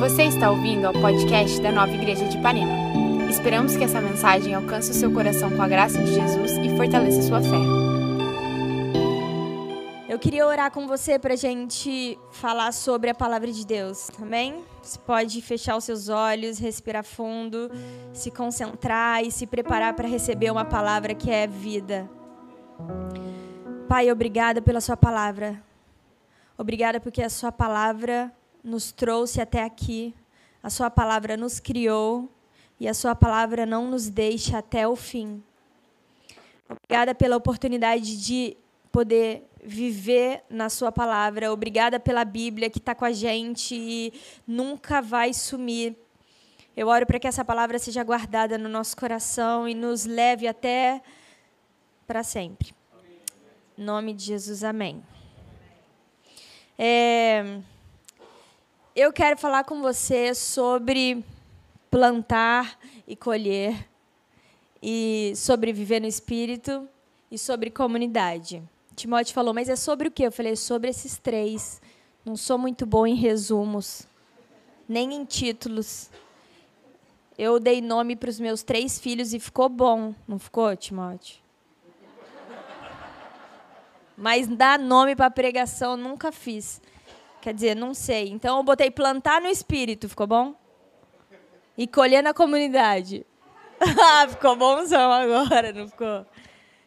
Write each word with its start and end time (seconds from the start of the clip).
Você 0.00 0.22
está 0.22 0.50
ouvindo 0.50 0.86
ao 0.86 0.94
podcast 0.94 1.60
da 1.60 1.70
Nova 1.70 1.92
Igreja 1.92 2.26
de 2.26 2.38
Ipanema. 2.38 2.72
Esperamos 3.28 3.76
que 3.76 3.84
essa 3.84 4.00
mensagem 4.00 4.54
alcance 4.54 4.90
o 4.90 4.94
seu 4.94 5.12
coração 5.12 5.54
com 5.54 5.60
a 5.60 5.68
graça 5.68 6.02
de 6.02 6.14
Jesus 6.14 6.52
e 6.52 6.74
fortaleça 6.74 7.20
sua 7.20 7.42
fé. 7.42 7.58
Eu 10.08 10.18
queria 10.18 10.46
orar 10.46 10.70
com 10.70 10.86
você 10.86 11.18
para 11.18 11.34
a 11.34 11.36
gente 11.36 12.18
falar 12.32 12.72
sobre 12.72 13.10
a 13.10 13.14
palavra 13.14 13.52
de 13.52 13.66
Deus, 13.66 14.08
também? 14.16 14.64
Você 14.82 14.98
pode 15.00 15.42
fechar 15.42 15.76
os 15.76 15.84
seus 15.84 16.08
olhos, 16.08 16.58
respirar 16.58 17.04
fundo, 17.04 17.70
se 18.14 18.30
concentrar 18.30 19.22
e 19.22 19.30
se 19.30 19.46
preparar 19.46 19.92
para 19.92 20.08
receber 20.08 20.50
uma 20.50 20.64
palavra 20.64 21.12
que 21.12 21.30
é 21.30 21.46
vida. 21.46 22.08
Pai, 23.86 24.10
obrigada 24.10 24.62
pela 24.62 24.80
Sua 24.80 24.96
palavra. 24.96 25.62
Obrigada 26.56 26.98
porque 26.98 27.22
a 27.22 27.28
Sua 27.28 27.52
palavra 27.52 28.32
nos 28.62 28.92
trouxe 28.92 29.40
até 29.40 29.62
aqui, 29.62 30.14
a 30.62 30.70
Sua 30.70 30.90
palavra 30.90 31.36
nos 31.36 31.58
criou 31.58 32.28
e 32.78 32.88
a 32.88 32.94
Sua 32.94 33.14
palavra 33.14 33.64
não 33.64 33.88
nos 33.88 34.08
deixa 34.08 34.58
até 34.58 34.86
o 34.86 34.96
fim. 34.96 35.42
Obrigada 36.68 37.14
pela 37.14 37.36
oportunidade 37.36 38.20
de 38.24 38.56
poder 38.92 39.48
viver 39.62 40.42
na 40.48 40.68
Sua 40.68 40.92
palavra. 40.92 41.52
Obrigada 41.52 41.98
pela 41.98 42.24
Bíblia 42.24 42.70
que 42.70 42.78
está 42.78 42.94
com 42.94 43.04
a 43.04 43.12
gente 43.12 43.74
e 43.74 44.12
nunca 44.46 45.02
vai 45.02 45.32
sumir. 45.32 45.96
Eu 46.76 46.88
oro 46.88 47.06
para 47.06 47.18
que 47.18 47.26
essa 47.26 47.44
palavra 47.44 47.78
seja 47.78 48.02
guardada 48.04 48.56
no 48.56 48.68
nosso 48.68 48.96
coração 48.96 49.68
e 49.68 49.74
nos 49.74 50.04
leve 50.06 50.46
até 50.46 51.02
para 52.06 52.22
sempre. 52.22 52.72
Em 53.76 53.82
nome 53.82 54.14
de 54.14 54.24
Jesus, 54.24 54.62
amém. 54.62 55.02
É, 56.78 57.60
eu 58.94 59.12
quero 59.12 59.38
falar 59.38 59.64
com 59.64 59.80
você 59.80 60.34
sobre 60.34 61.24
plantar 61.90 62.78
e 63.06 63.14
colher, 63.14 63.88
e 64.82 65.32
sobre 65.36 65.72
viver 65.72 66.00
no 66.00 66.06
espírito 66.06 66.88
e 67.30 67.38
sobre 67.38 67.70
comunidade. 67.70 68.62
Timóteo 68.96 69.34
falou, 69.34 69.54
mas 69.54 69.68
é 69.68 69.76
sobre 69.76 70.08
o 70.08 70.10
quê? 70.10 70.26
Eu 70.26 70.32
falei, 70.32 70.56
sobre 70.56 70.90
esses 70.90 71.18
três. 71.18 71.80
Não 72.24 72.36
sou 72.36 72.58
muito 72.58 72.84
bom 72.84 73.06
em 73.06 73.14
resumos, 73.14 74.06
nem 74.88 75.14
em 75.14 75.24
títulos. 75.24 76.10
Eu 77.38 77.58
dei 77.58 77.80
nome 77.80 78.16
para 78.16 78.28
os 78.28 78.38
meus 78.38 78.62
três 78.62 78.98
filhos 78.98 79.32
e 79.32 79.40
ficou 79.40 79.68
bom, 79.68 80.14
não 80.26 80.38
ficou, 80.38 80.74
Timóteo? 80.76 81.38
Mas 84.16 84.46
dar 84.46 84.78
nome 84.78 85.16
para 85.16 85.30
pregação 85.30 85.96
nunca 85.96 86.30
fiz. 86.30 86.82
Quer 87.40 87.54
dizer, 87.54 87.74
não 87.74 87.94
sei. 87.94 88.28
Então 88.28 88.56
eu 88.56 88.62
botei 88.62 88.90
plantar 88.90 89.40
no 89.40 89.48
espírito, 89.48 90.08
ficou 90.08 90.26
bom? 90.26 90.54
E 91.76 91.86
colher 91.86 92.22
na 92.22 92.34
comunidade. 92.34 93.26
ah, 93.80 94.28
ficou 94.28 94.54
bonzão 94.56 95.10
agora, 95.10 95.72
não 95.72 95.88
ficou? 95.88 96.26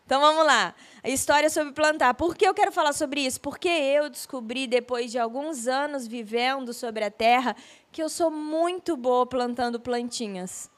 Então 0.05 0.21
vamos 0.21 0.45
lá. 0.45 0.75
A 1.03 1.09
história 1.09 1.49
sobre 1.49 1.73
plantar. 1.73 2.13
Por 2.13 2.35
que 2.35 2.47
eu 2.47 2.53
quero 2.53 2.71
falar 2.71 2.93
sobre 2.93 3.21
isso? 3.21 3.41
Porque 3.41 3.67
eu 3.67 4.09
descobri, 4.09 4.67
depois 4.67 5.11
de 5.11 5.17
alguns 5.17 5.67
anos 5.67 6.05
vivendo 6.05 6.71
sobre 6.73 7.03
a 7.03 7.09
terra, 7.09 7.55
que 7.91 8.03
eu 8.03 8.09
sou 8.09 8.29
muito 8.29 8.95
boa 8.95 9.25
plantando 9.25 9.79
plantinhas. 9.79 10.69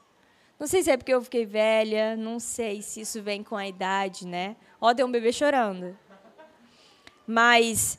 Não 0.58 0.66
sei 0.66 0.82
se 0.82 0.90
é 0.90 0.96
porque 0.96 1.12
eu 1.12 1.20
fiquei 1.20 1.44
velha, 1.44 2.16
não 2.16 2.40
sei 2.40 2.80
se 2.80 3.02
isso 3.02 3.22
vem 3.22 3.42
com 3.42 3.56
a 3.56 3.68
idade, 3.68 4.26
né? 4.26 4.56
Ó, 4.80 4.94
tem 4.94 5.04
um 5.04 5.10
bebê 5.10 5.30
chorando. 5.30 5.96
Mas 7.26 7.98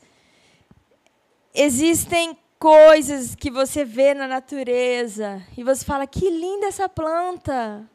existem 1.57 2.37
coisas 2.59 3.35
que 3.35 3.49
você 3.49 3.83
vê 3.83 4.13
na 4.13 4.27
natureza 4.27 5.43
e 5.57 5.63
você 5.63 5.83
fala: 5.83 6.05
que 6.05 6.29
linda 6.29 6.67
essa 6.67 6.87
planta. 6.87 7.89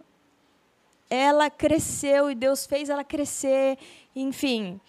Ela 1.09 1.51
cresceu 1.51 2.31
e 2.31 2.35
Deus 2.35 2.65
fez 2.65 2.89
ela 2.89 3.05
crescer, 3.05 3.79
enfim. 4.17 4.81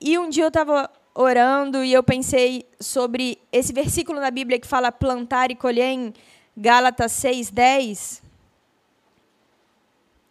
E 0.00 0.18
um 0.18 0.28
dia 0.28 0.42
eu 0.42 0.48
estava 0.48 0.90
orando 1.14 1.84
e 1.84 1.92
eu 1.92 2.02
pensei 2.02 2.66
sobre 2.80 3.38
esse 3.52 3.72
versículo 3.72 4.18
na 4.18 4.32
Bíblia 4.32 4.58
que 4.58 4.66
fala 4.66 4.90
plantar 4.90 5.52
e 5.52 5.54
colher 5.54 5.92
em 5.92 6.12
Gálatas 6.56 7.12
6, 7.12 7.50
10. 7.50 8.22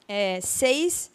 É, 0.10 0.42
6, 0.42 1.10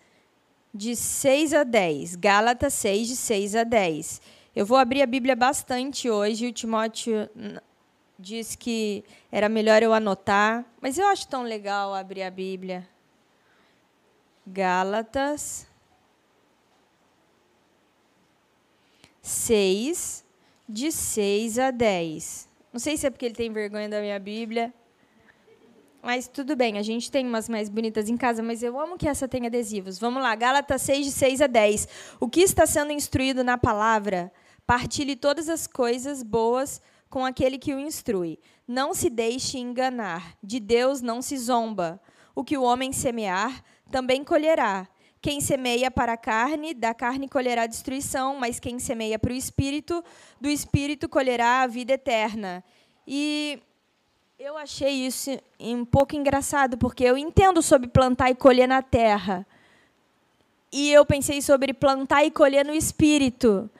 de 0.72 0.96
6 0.96 1.52
a 1.52 1.62
10. 1.62 2.16
Gálatas 2.16 2.72
6, 2.72 3.08
de 3.08 3.16
6 3.16 3.56
a 3.56 3.64
10. 3.64 4.22
Eu 4.56 4.64
vou 4.64 4.76
abrir 4.76 5.02
a 5.02 5.06
Bíblia 5.06 5.34
bastante 5.34 6.08
hoje. 6.08 6.46
O 6.46 6.52
Timóteo 6.52 7.28
disse 8.16 8.56
que 8.56 9.04
era 9.30 9.48
melhor 9.48 9.82
eu 9.82 9.92
anotar, 9.92 10.64
mas 10.80 10.96
eu 10.96 11.06
acho 11.08 11.26
tão 11.26 11.42
legal 11.42 11.92
abrir 11.92 12.22
a 12.22 12.30
Bíblia. 12.30 12.88
Gálatas 14.46 15.66
6, 19.20 20.24
de 20.68 20.92
6 20.92 21.58
a 21.58 21.72
10. 21.72 22.48
Não 22.72 22.78
sei 22.78 22.96
se 22.96 23.08
é 23.08 23.10
porque 23.10 23.24
ele 23.24 23.34
tem 23.34 23.50
vergonha 23.50 23.88
da 23.88 24.00
minha 24.00 24.20
Bíblia. 24.20 24.72
Mas 26.00 26.28
tudo 26.28 26.54
bem, 26.54 26.78
a 26.78 26.82
gente 26.82 27.10
tem 27.10 27.26
umas 27.26 27.48
mais 27.48 27.68
bonitas 27.68 28.08
em 28.08 28.16
casa, 28.16 28.40
mas 28.40 28.62
eu 28.62 28.78
amo 28.78 28.96
que 28.96 29.08
essa 29.08 29.26
tenha 29.26 29.48
adesivos. 29.48 29.98
Vamos 29.98 30.22
lá, 30.22 30.32
Gálatas 30.36 30.82
6, 30.82 31.06
de 31.06 31.10
6 31.10 31.40
a 31.40 31.46
10. 31.48 31.88
O 32.20 32.28
que 32.28 32.40
está 32.40 32.66
sendo 32.66 32.92
instruído 32.92 33.42
na 33.42 33.58
palavra? 33.58 34.30
Partilhe 34.66 35.16
todas 35.16 35.48
as 35.48 35.66
coisas 35.66 36.22
boas 36.22 36.80
com 37.10 37.24
aquele 37.24 37.58
que 37.58 37.74
o 37.74 37.78
instrui. 37.78 38.38
Não 38.66 38.94
se 38.94 39.10
deixe 39.10 39.58
enganar. 39.58 40.36
De 40.42 40.58
Deus 40.58 41.00
não 41.00 41.20
se 41.20 41.36
zomba. 41.36 42.00
O 42.34 42.42
que 42.42 42.56
o 42.56 42.62
homem 42.62 42.92
semear, 42.92 43.62
também 43.90 44.24
colherá. 44.24 44.88
Quem 45.20 45.40
semeia 45.40 45.90
para 45.90 46.14
a 46.14 46.16
carne, 46.16 46.74
da 46.74 46.92
carne 46.92 47.28
colherá 47.28 47.66
destruição, 47.66 48.36
mas 48.36 48.60
quem 48.60 48.78
semeia 48.78 49.18
para 49.18 49.32
o 49.32 49.36
espírito, 49.36 50.04
do 50.40 50.48
espírito 50.50 51.08
colherá 51.08 51.62
a 51.62 51.66
vida 51.66 51.94
eterna. 51.94 52.62
E 53.06 53.58
eu 54.38 54.56
achei 54.58 55.06
isso 55.06 55.30
um 55.58 55.84
pouco 55.84 56.16
engraçado, 56.16 56.76
porque 56.76 57.04
eu 57.04 57.16
entendo 57.16 57.62
sobre 57.62 57.88
plantar 57.88 58.30
e 58.30 58.34
colher 58.34 58.68
na 58.68 58.82
terra. 58.82 59.46
E 60.72 60.90
eu 60.90 61.06
pensei 61.06 61.40
sobre 61.40 61.72
plantar 61.72 62.24
e 62.24 62.30
colher 62.30 62.64
no 62.64 62.74
espírito. 62.74 63.70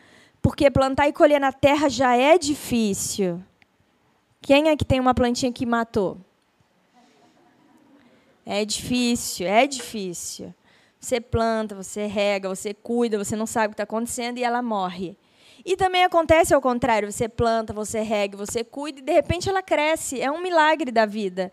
Porque 0.44 0.70
plantar 0.70 1.08
e 1.08 1.12
colher 1.14 1.40
na 1.40 1.52
terra 1.52 1.88
já 1.88 2.14
é 2.14 2.36
difícil. 2.36 3.42
Quem 4.42 4.68
é 4.68 4.76
que 4.76 4.84
tem 4.84 5.00
uma 5.00 5.14
plantinha 5.14 5.50
que 5.50 5.64
matou? 5.64 6.18
É 8.44 8.62
difícil, 8.62 9.46
é 9.46 9.66
difícil. 9.66 10.54
Você 11.00 11.18
planta, 11.18 11.74
você 11.74 12.04
rega, 12.04 12.46
você 12.46 12.74
cuida, 12.74 13.16
você 13.16 13.34
não 13.34 13.46
sabe 13.46 13.68
o 13.68 13.70
que 13.70 13.74
está 13.74 13.84
acontecendo 13.84 14.36
e 14.36 14.44
ela 14.44 14.60
morre. 14.60 15.16
E 15.64 15.78
também 15.78 16.04
acontece 16.04 16.52
ao 16.52 16.60
contrário: 16.60 17.10
você 17.10 17.26
planta, 17.26 17.72
você 17.72 18.02
rega, 18.02 18.36
você 18.36 18.62
cuida 18.62 19.00
e 19.00 19.02
de 19.02 19.12
repente 19.14 19.48
ela 19.48 19.62
cresce. 19.62 20.20
É 20.20 20.30
um 20.30 20.42
milagre 20.42 20.92
da 20.92 21.06
vida. 21.06 21.50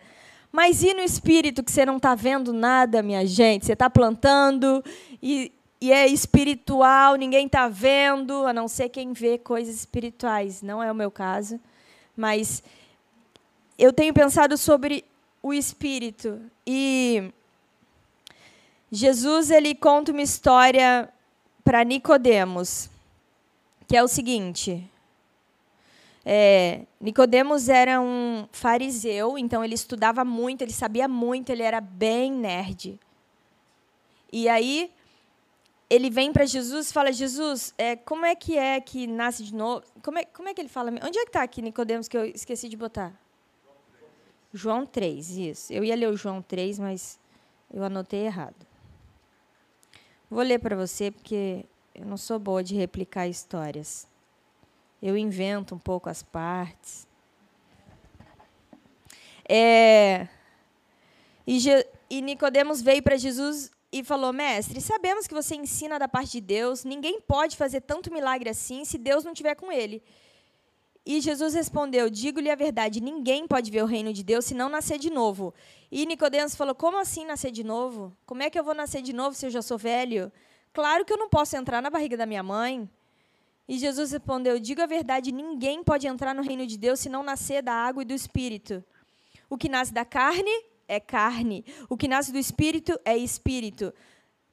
Mas 0.51 0.83
e 0.83 0.93
no 0.93 0.99
espírito 0.99 1.63
que 1.63 1.71
você 1.71 1.85
não 1.85 1.95
está 1.95 2.13
vendo 2.13 2.51
nada, 2.51 3.01
minha 3.01 3.25
gente? 3.25 3.65
Você 3.65 3.71
está 3.71 3.89
plantando 3.89 4.83
e 5.23 5.53
e 5.81 5.91
é 5.91 6.05
espiritual, 6.05 7.15
ninguém 7.15 7.47
está 7.47 7.67
vendo, 7.67 8.45
a 8.45 8.53
não 8.53 8.67
ser 8.67 8.89
quem 8.89 9.13
vê 9.13 9.39
coisas 9.39 9.73
espirituais. 9.73 10.61
Não 10.61 10.81
é 10.81 10.91
o 10.91 10.95
meu 10.95 11.09
caso, 11.09 11.59
mas 12.15 12.61
eu 13.79 13.91
tenho 13.91 14.13
pensado 14.13 14.55
sobre 14.59 15.03
o 15.41 15.51
espírito 15.51 16.39
e 16.67 17.33
Jesus 18.91 19.49
ele 19.49 19.73
conta 19.73 20.11
uma 20.11 20.21
história 20.21 21.09
para 21.63 21.83
Nicodemos, 21.83 22.87
que 23.87 23.97
é 23.97 24.03
o 24.03 24.07
seguinte: 24.07 24.87
é, 26.23 26.81
Nicodemos 26.99 27.69
era 27.69 27.99
um 27.99 28.47
fariseu, 28.51 29.35
então 29.35 29.65
ele 29.65 29.73
estudava 29.73 30.23
muito, 30.23 30.61
ele 30.61 30.73
sabia 30.73 31.07
muito, 31.07 31.49
ele 31.49 31.63
era 31.63 31.81
bem 31.81 32.31
nerd. 32.31 32.99
E 34.31 34.47
aí 34.47 34.91
ele 35.91 36.09
vem 36.09 36.31
para 36.31 36.45
Jesus 36.45 36.89
e 36.89 36.93
fala: 36.93 37.11
Jesus, 37.11 37.73
é, 37.77 37.97
como 37.97 38.25
é 38.25 38.33
que 38.33 38.57
é 38.57 38.79
que 38.79 39.05
nasce 39.05 39.43
de 39.43 39.53
novo? 39.53 39.83
Como 40.01 40.17
é, 40.17 40.23
como 40.23 40.47
é 40.47 40.53
que 40.53 40.61
ele 40.61 40.69
fala? 40.69 40.89
Onde 40.89 41.19
é 41.19 41.23
que 41.23 41.29
está 41.29 41.43
aqui 41.43 41.61
Nicodemos 41.61 42.07
que 42.07 42.15
eu 42.17 42.23
esqueci 42.23 42.69
de 42.69 42.77
botar? 42.77 43.13
João 44.53 44.85
3, 44.85 45.29
isso. 45.31 45.73
Eu 45.73 45.83
ia 45.83 45.93
ler 45.93 46.07
o 46.07 46.15
João 46.15 46.41
3, 46.41 46.79
mas 46.79 47.19
eu 47.73 47.83
anotei 47.83 48.25
errado. 48.25 48.55
Vou 50.29 50.41
ler 50.41 50.59
para 50.59 50.77
você 50.77 51.11
porque 51.11 51.65
eu 51.93 52.05
não 52.05 52.15
sou 52.15 52.39
boa 52.39 52.63
de 52.63 52.73
replicar 52.73 53.27
histórias. 53.27 54.07
Eu 55.03 55.17
invento 55.17 55.75
um 55.75 55.79
pouco 55.79 56.09
as 56.09 56.23
partes. 56.23 57.05
É, 59.47 60.29
e, 61.45 61.59
e 62.09 62.21
Nicodemos 62.21 62.81
veio 62.81 63.03
para 63.03 63.17
Jesus 63.17 63.69
e 63.91 64.03
falou: 64.03 64.31
Mestre, 64.31 64.79
sabemos 64.79 65.27
que 65.27 65.33
você 65.33 65.55
ensina 65.55 65.99
da 65.99 66.07
parte 66.07 66.33
de 66.33 66.41
Deus, 66.41 66.85
ninguém 66.85 67.19
pode 67.19 67.57
fazer 67.57 67.81
tanto 67.81 68.11
milagre 68.11 68.49
assim 68.49 68.85
se 68.85 68.97
Deus 68.97 69.23
não 69.23 69.33
estiver 69.33 69.55
com 69.55 69.71
ele. 69.71 70.01
E 71.05 71.19
Jesus 71.19 71.53
respondeu: 71.53 72.09
Digo-lhe 72.09 72.49
a 72.49 72.55
verdade, 72.55 73.01
ninguém 73.01 73.47
pode 73.47 73.69
ver 73.71 73.83
o 73.83 73.87
reino 73.87 74.13
de 74.13 74.23
Deus 74.23 74.45
se 74.45 74.53
não 74.53 74.69
nascer 74.69 74.97
de 74.97 75.09
novo. 75.09 75.53
E 75.91 76.05
Nicodemos 76.05 76.55
falou: 76.55 76.75
Como 76.75 76.97
assim 76.97 77.25
nascer 77.25 77.51
de 77.51 77.63
novo? 77.63 78.15
Como 78.25 78.43
é 78.43 78.49
que 78.49 78.57
eu 78.57 78.63
vou 78.63 78.75
nascer 78.75 79.01
de 79.01 79.11
novo 79.11 79.35
se 79.35 79.45
eu 79.45 79.49
já 79.49 79.61
sou 79.61 79.77
velho? 79.77 80.31
Claro 80.71 81.03
que 81.03 81.11
eu 81.11 81.17
não 81.17 81.27
posso 81.27 81.57
entrar 81.57 81.81
na 81.81 81.89
barriga 81.89 82.15
da 82.15 82.25
minha 82.25 82.43
mãe. 82.43 82.89
E 83.67 83.77
Jesus 83.77 84.11
respondeu: 84.11 84.59
Digo 84.59 84.81
a 84.81 84.85
verdade, 84.85 85.31
ninguém 85.31 85.83
pode 85.83 86.07
entrar 86.07 86.33
no 86.35 86.43
reino 86.43 86.65
de 86.67 86.77
Deus 86.77 86.99
se 86.99 87.09
não 87.09 87.23
nascer 87.23 87.61
da 87.61 87.73
água 87.73 88.03
e 88.03 88.05
do 88.05 88.13
espírito. 88.13 88.83
O 89.49 89.57
que 89.57 89.67
nasce 89.67 89.93
da 89.93 90.05
carne 90.05 90.51
é 90.91 90.99
carne, 90.99 91.63
o 91.89 91.95
que 91.95 92.07
nasce 92.07 92.33
do 92.33 92.37
espírito 92.37 92.99
é 93.05 93.17
espírito. 93.17 93.93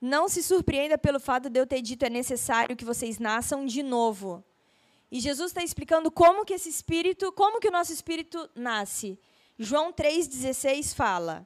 Não 0.00 0.28
se 0.28 0.40
surpreenda 0.40 0.96
pelo 0.96 1.18
fato 1.18 1.50
de 1.50 1.58
eu 1.58 1.66
ter 1.66 1.82
dito 1.82 2.04
é 2.04 2.08
necessário 2.08 2.76
que 2.76 2.84
vocês 2.84 3.18
nasçam 3.18 3.66
de 3.66 3.82
novo. 3.82 4.44
E 5.10 5.18
Jesus 5.18 5.50
está 5.50 5.64
explicando 5.64 6.10
como 6.12 6.44
que 6.44 6.54
esse 6.54 6.68
espírito, 6.68 7.32
como 7.32 7.58
que 7.58 7.66
o 7.66 7.72
nosso 7.72 7.92
espírito 7.92 8.48
nasce. 8.54 9.18
João 9.58 9.92
3,16 9.92 10.94
fala. 10.94 11.44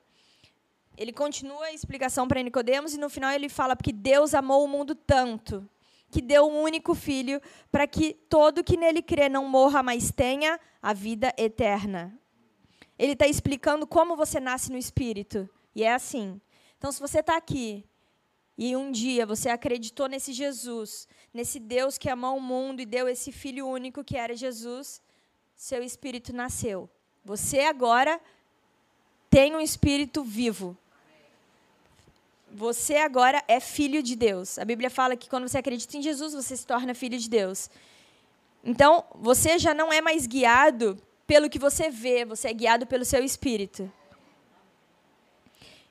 Ele 0.98 1.12
continua 1.12 1.64
a 1.66 1.72
explicação 1.72 2.28
para 2.28 2.42
Nicodemos 2.42 2.92
e 2.92 2.98
no 2.98 3.08
final 3.08 3.32
ele 3.32 3.48
fala 3.48 3.74
porque 3.74 3.92
Deus 3.92 4.34
amou 4.34 4.62
o 4.62 4.68
mundo 4.68 4.94
tanto 4.94 5.66
que 6.10 6.20
deu 6.20 6.46
um 6.46 6.60
único 6.60 6.94
filho 6.94 7.40
para 7.70 7.86
que 7.86 8.12
todo 8.28 8.62
que 8.62 8.76
nele 8.76 9.00
crê 9.00 9.30
não 9.30 9.48
morra, 9.48 9.82
mas 9.82 10.10
tenha 10.10 10.60
a 10.82 10.92
vida 10.92 11.32
eterna. 11.38 12.21
Ele 13.02 13.14
está 13.14 13.26
explicando 13.26 13.84
como 13.84 14.14
você 14.14 14.38
nasce 14.38 14.70
no 14.70 14.78
espírito. 14.78 15.50
E 15.74 15.82
é 15.82 15.92
assim. 15.92 16.40
Então, 16.78 16.92
se 16.92 17.00
você 17.00 17.18
está 17.18 17.36
aqui 17.36 17.84
e 18.56 18.76
um 18.76 18.92
dia 18.92 19.26
você 19.26 19.48
acreditou 19.48 20.06
nesse 20.06 20.32
Jesus, 20.32 21.08
nesse 21.34 21.58
Deus 21.58 21.98
que 21.98 22.08
amou 22.08 22.36
o 22.36 22.40
mundo 22.40 22.80
e 22.80 22.86
deu 22.86 23.08
esse 23.08 23.32
Filho 23.32 23.66
único 23.66 24.04
que 24.04 24.16
era 24.16 24.36
Jesus, 24.36 25.02
seu 25.56 25.82
espírito 25.82 26.32
nasceu. 26.32 26.88
Você 27.24 27.62
agora 27.62 28.20
tem 29.28 29.56
um 29.56 29.60
espírito 29.60 30.22
vivo. 30.22 30.78
Você 32.52 32.98
agora 32.98 33.42
é 33.48 33.58
filho 33.58 34.00
de 34.00 34.14
Deus. 34.14 34.60
A 34.60 34.64
Bíblia 34.64 34.88
fala 34.88 35.16
que 35.16 35.28
quando 35.28 35.48
você 35.48 35.58
acredita 35.58 35.96
em 35.96 36.02
Jesus, 36.02 36.34
você 36.34 36.56
se 36.56 36.64
torna 36.64 36.94
filho 36.94 37.18
de 37.18 37.28
Deus. 37.28 37.68
Então, 38.62 39.04
você 39.16 39.58
já 39.58 39.74
não 39.74 39.92
é 39.92 40.00
mais 40.00 40.24
guiado 40.24 40.96
pelo 41.26 41.48
que 41.48 41.58
você 41.58 41.90
vê, 41.90 42.24
você 42.24 42.48
é 42.48 42.52
guiado 42.52 42.86
pelo 42.86 43.04
seu 43.04 43.24
espírito. 43.24 43.90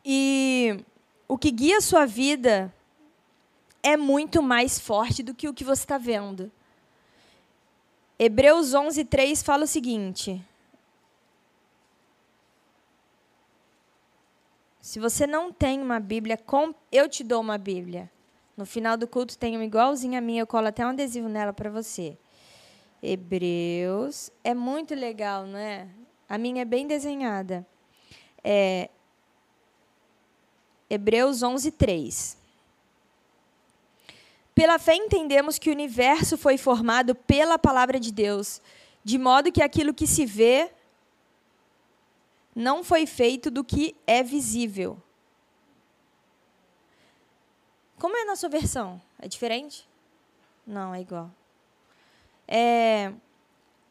E 0.04 0.84
o 1.28 1.38
que 1.38 1.52
guia 1.52 1.78
a 1.78 1.82
sua 1.82 2.06
vida 2.06 2.74
é 3.84 3.96
muito 3.96 4.42
mais 4.42 4.80
forte 4.80 5.24
do 5.24 5.34
que 5.34 5.48
o 5.48 5.54
que 5.54 5.64
você 5.64 5.84
está 5.84 5.98
vendo. 5.98 6.52
Hebreus 8.18 8.74
11, 8.74 9.06
3 9.06 9.42
fala 9.42 9.64
o 9.64 9.68
seguinte. 9.68 10.44
Se 14.80 15.00
você 15.00 15.26
não 15.26 15.52
tem 15.52 15.82
uma 15.82 16.00
Bíblia, 16.00 16.40
eu 16.92 17.08
te 17.08 17.24
dou 17.24 17.40
uma 17.40 17.58
Bíblia. 17.58 18.12
No 18.58 18.66
final 18.66 18.98
do 18.98 19.08
culto 19.08 19.38
tem 19.38 19.56
uma 19.56 19.66
igualzinha 19.66 20.20
a 20.20 20.22
minha, 20.22 20.42
eu 20.42 20.48
colo 20.48 20.68
até 20.68 20.86
um 20.86 20.90
adesivo 20.90 21.30
nela 21.30 21.54
para 21.54 21.70
você. 21.70 22.18
Hebreus. 23.02 24.32
É 24.44 24.54
muito 24.54 24.94
legal, 24.94 25.46
não 25.46 25.58
é? 25.58 25.88
A 26.30 26.38
minha 26.38 26.62
é 26.62 26.66
bem 26.66 26.88
desenhada. 26.88 27.66
É, 28.44 28.90
Hebreus 30.90 31.42
11, 31.42 31.72
3. 31.72 32.38
Pela 34.54 34.78
fé 34.78 34.96
entendemos 34.96 35.58
que 35.58 35.70
o 35.70 35.74
universo 35.74 36.38
foi 36.38 36.58
formado 36.58 37.16
pela 37.16 37.58
palavra 37.58 38.00
de 38.00 38.12
Deus, 38.12 38.62
de 39.04 39.18
modo 39.18 39.52
que 39.52 39.64
aquilo 39.64 39.94
que 39.94 40.06
se 40.06 40.26
vê 40.26 40.72
não 42.54 42.84
foi 42.84 43.06
feito 43.06 43.50
do 43.50 43.64
que 43.64 43.96
é 44.06 44.22
visível. 44.22 45.02
Como 47.98 48.18
é 48.18 48.26
na 48.26 48.36
sua 48.36 48.50
versão? 48.50 49.02
É 49.20 49.28
diferente? 49.28 49.88
Não, 50.68 50.94
é 50.94 51.02
igual. 51.02 51.32
É, 52.54 53.14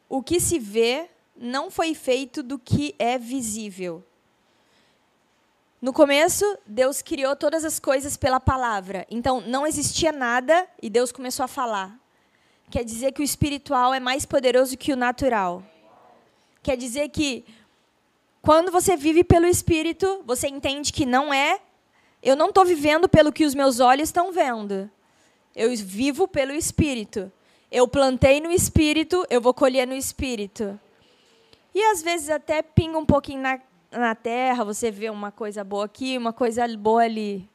o 0.07 0.21
que 0.21 0.39
se 0.39 0.59
vê 0.59 1.09
não 1.35 1.71
foi 1.71 1.95
feito 1.95 2.43
do 2.43 2.59
que 2.59 2.93
é 2.99 3.17
visível. 3.17 4.05
No 5.81 5.91
começo, 5.91 6.45
Deus 6.63 7.01
criou 7.01 7.35
todas 7.35 7.65
as 7.65 7.79
coisas 7.79 8.15
pela 8.15 8.39
palavra. 8.39 9.07
Então, 9.09 9.41
não 9.41 9.65
existia 9.65 10.11
nada 10.11 10.67
e 10.79 10.91
Deus 10.91 11.11
começou 11.11 11.43
a 11.43 11.47
falar. 11.47 11.99
Quer 12.69 12.85
dizer 12.85 13.13
que 13.13 13.21
o 13.21 13.23
espiritual 13.23 13.95
é 13.95 13.99
mais 13.99 14.27
poderoso 14.27 14.77
que 14.77 14.93
o 14.93 14.95
natural. 14.95 15.63
Quer 16.61 16.77
dizer 16.77 17.09
que 17.09 17.43
quando 18.43 18.71
você 18.71 18.95
vive 18.95 19.23
pelo 19.23 19.47
espírito, 19.47 20.21
você 20.23 20.47
entende 20.47 20.93
que 20.93 21.03
não 21.03 21.33
é. 21.33 21.59
Eu 22.21 22.35
não 22.35 22.49
estou 22.49 22.63
vivendo 22.63 23.09
pelo 23.09 23.33
que 23.33 23.43
os 23.43 23.55
meus 23.55 23.79
olhos 23.79 24.09
estão 24.09 24.31
vendo. 24.31 24.87
Eu 25.55 25.75
vivo 25.75 26.27
pelo 26.27 26.51
espírito. 26.51 27.31
Eu 27.71 27.87
plantei 27.87 28.41
no 28.41 28.51
espírito, 28.51 29.25
eu 29.29 29.39
vou 29.39 29.53
colher 29.53 29.87
no 29.87 29.95
espírito. 29.95 30.79
E 31.73 31.81
às 31.91 32.01
vezes 32.01 32.29
até 32.29 32.61
pinga 32.61 32.97
um 32.97 33.05
pouquinho 33.05 33.41
na 33.41 33.59
na 33.91 34.15
terra, 34.15 34.63
você 34.63 34.89
vê 34.89 35.09
uma 35.09 35.31
coisa 35.31 35.63
boa 35.63 35.85
aqui, 35.85 36.17
uma 36.17 36.31
coisa 36.31 36.65
boa 36.77 37.03
ali. 37.03 37.49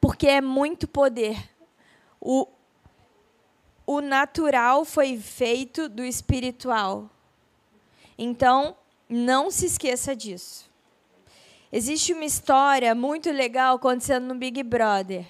Porque 0.00 0.26
é 0.26 0.40
muito 0.40 0.88
poder. 0.88 1.38
O, 2.20 2.48
o 3.86 4.00
natural 4.00 4.84
foi 4.84 5.16
feito 5.16 5.88
do 5.88 6.04
espiritual. 6.04 7.08
Então, 8.18 8.76
não 9.08 9.50
se 9.50 9.66
esqueça 9.66 10.16
disso. 10.16 10.68
Existe 11.70 12.12
uma 12.12 12.24
história 12.24 12.94
muito 12.94 13.30
legal 13.30 13.76
acontecendo 13.76 14.26
no 14.26 14.34
Big 14.34 14.62
Brother. 14.62 15.26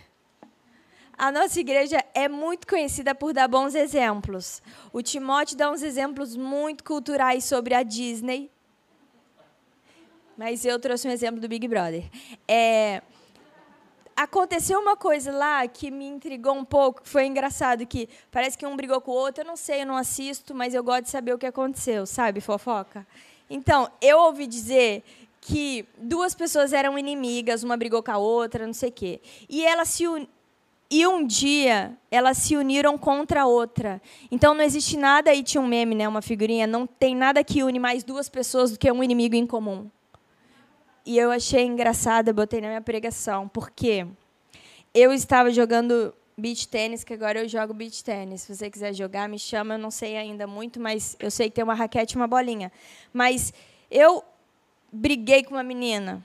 A 1.18 1.32
nossa 1.32 1.58
igreja 1.58 2.04
é 2.12 2.28
muito 2.28 2.66
conhecida 2.66 3.14
por 3.14 3.32
dar 3.32 3.48
bons 3.48 3.74
exemplos. 3.74 4.62
O 4.92 5.00
Timóteo 5.00 5.56
dá 5.56 5.70
uns 5.70 5.82
exemplos 5.82 6.36
muito 6.36 6.84
culturais 6.84 7.44
sobre 7.44 7.72
a 7.72 7.82
Disney, 7.82 8.50
mas 10.36 10.66
eu 10.66 10.78
trouxe 10.78 11.08
um 11.08 11.10
exemplo 11.10 11.40
do 11.40 11.48
Big 11.48 11.66
Brother. 11.66 12.04
É, 12.46 13.00
aconteceu 14.14 14.78
uma 14.78 14.94
coisa 14.94 15.32
lá 15.32 15.66
que 15.66 15.90
me 15.90 16.06
intrigou 16.06 16.54
um 16.54 16.64
pouco, 16.66 17.00
que 17.00 17.08
foi 17.08 17.24
engraçado, 17.24 17.86
que 17.86 18.10
parece 18.30 18.58
que 18.58 18.66
um 18.66 18.76
brigou 18.76 19.00
com 19.00 19.10
o 19.10 19.14
outro. 19.14 19.42
Eu 19.42 19.46
não 19.46 19.56
sei, 19.56 19.80
eu 19.80 19.86
não 19.86 19.96
assisto, 19.96 20.54
mas 20.54 20.74
eu 20.74 20.84
gosto 20.84 21.04
de 21.04 21.10
saber 21.10 21.32
o 21.32 21.38
que 21.38 21.46
aconteceu, 21.46 22.04
sabe, 22.04 22.42
fofoca? 22.42 23.06
Então, 23.48 23.90
eu 24.02 24.18
ouvi 24.18 24.46
dizer 24.46 25.02
que 25.40 25.86
duas 25.96 26.34
pessoas 26.34 26.72
eram 26.72 26.98
inimigas, 26.98 27.62
uma 27.62 27.76
brigou 27.76 28.02
com 28.02 28.10
a 28.10 28.18
outra, 28.18 28.66
não 28.66 28.74
sei 28.74 28.88
o 28.90 28.92
quê. 28.92 29.20
E 29.48 29.64
elas 29.64 29.88
se. 29.88 30.04
E 30.90 31.06
um 31.06 31.26
dia 31.26 31.96
elas 32.10 32.38
se 32.38 32.56
uniram 32.56 32.96
contra 32.96 33.42
a 33.42 33.46
outra. 33.46 34.00
Então 34.30 34.54
não 34.54 34.62
existe 34.62 34.96
nada 34.96 35.30
aí 35.30 35.42
tinha 35.42 35.60
um 35.60 35.66
meme, 35.66 35.94
né, 35.94 36.08
uma 36.08 36.22
figurinha, 36.22 36.66
não 36.66 36.86
tem 36.86 37.14
nada 37.14 37.42
que 37.42 37.62
une 37.62 37.78
mais 37.78 38.04
duas 38.04 38.28
pessoas 38.28 38.70
do 38.70 38.78
que 38.78 38.90
um 38.90 39.02
inimigo 39.02 39.34
em 39.34 39.46
comum. 39.46 39.90
E 41.04 41.18
eu 41.18 41.30
achei 41.30 41.64
engraçado, 41.64 42.28
eu 42.28 42.34
botei 42.34 42.60
na 42.60 42.68
minha 42.68 42.80
pregação, 42.80 43.48
porque 43.48 44.06
eu 44.94 45.12
estava 45.12 45.50
jogando 45.50 46.14
beach 46.36 46.68
tênis, 46.68 47.02
que 47.02 47.14
agora 47.14 47.40
eu 47.40 47.48
jogo 47.48 47.72
beach 47.72 48.04
tênis. 48.04 48.42
Se 48.42 48.54
você 48.54 48.70
quiser 48.70 48.92
jogar, 48.92 49.28
me 49.28 49.38
chama. 49.38 49.74
Eu 49.74 49.78
não 49.78 49.90
sei 49.90 50.16
ainda 50.16 50.46
muito, 50.46 50.78
mas 50.78 51.16
eu 51.18 51.30
sei 51.30 51.48
que 51.48 51.56
tem 51.56 51.64
uma 51.64 51.74
raquete 51.74 52.14
e 52.14 52.16
uma 52.16 52.26
bolinha. 52.26 52.70
Mas 53.12 53.52
eu 53.90 54.22
briguei 54.92 55.44
com 55.44 55.54
uma 55.54 55.62
menina. 55.62 56.22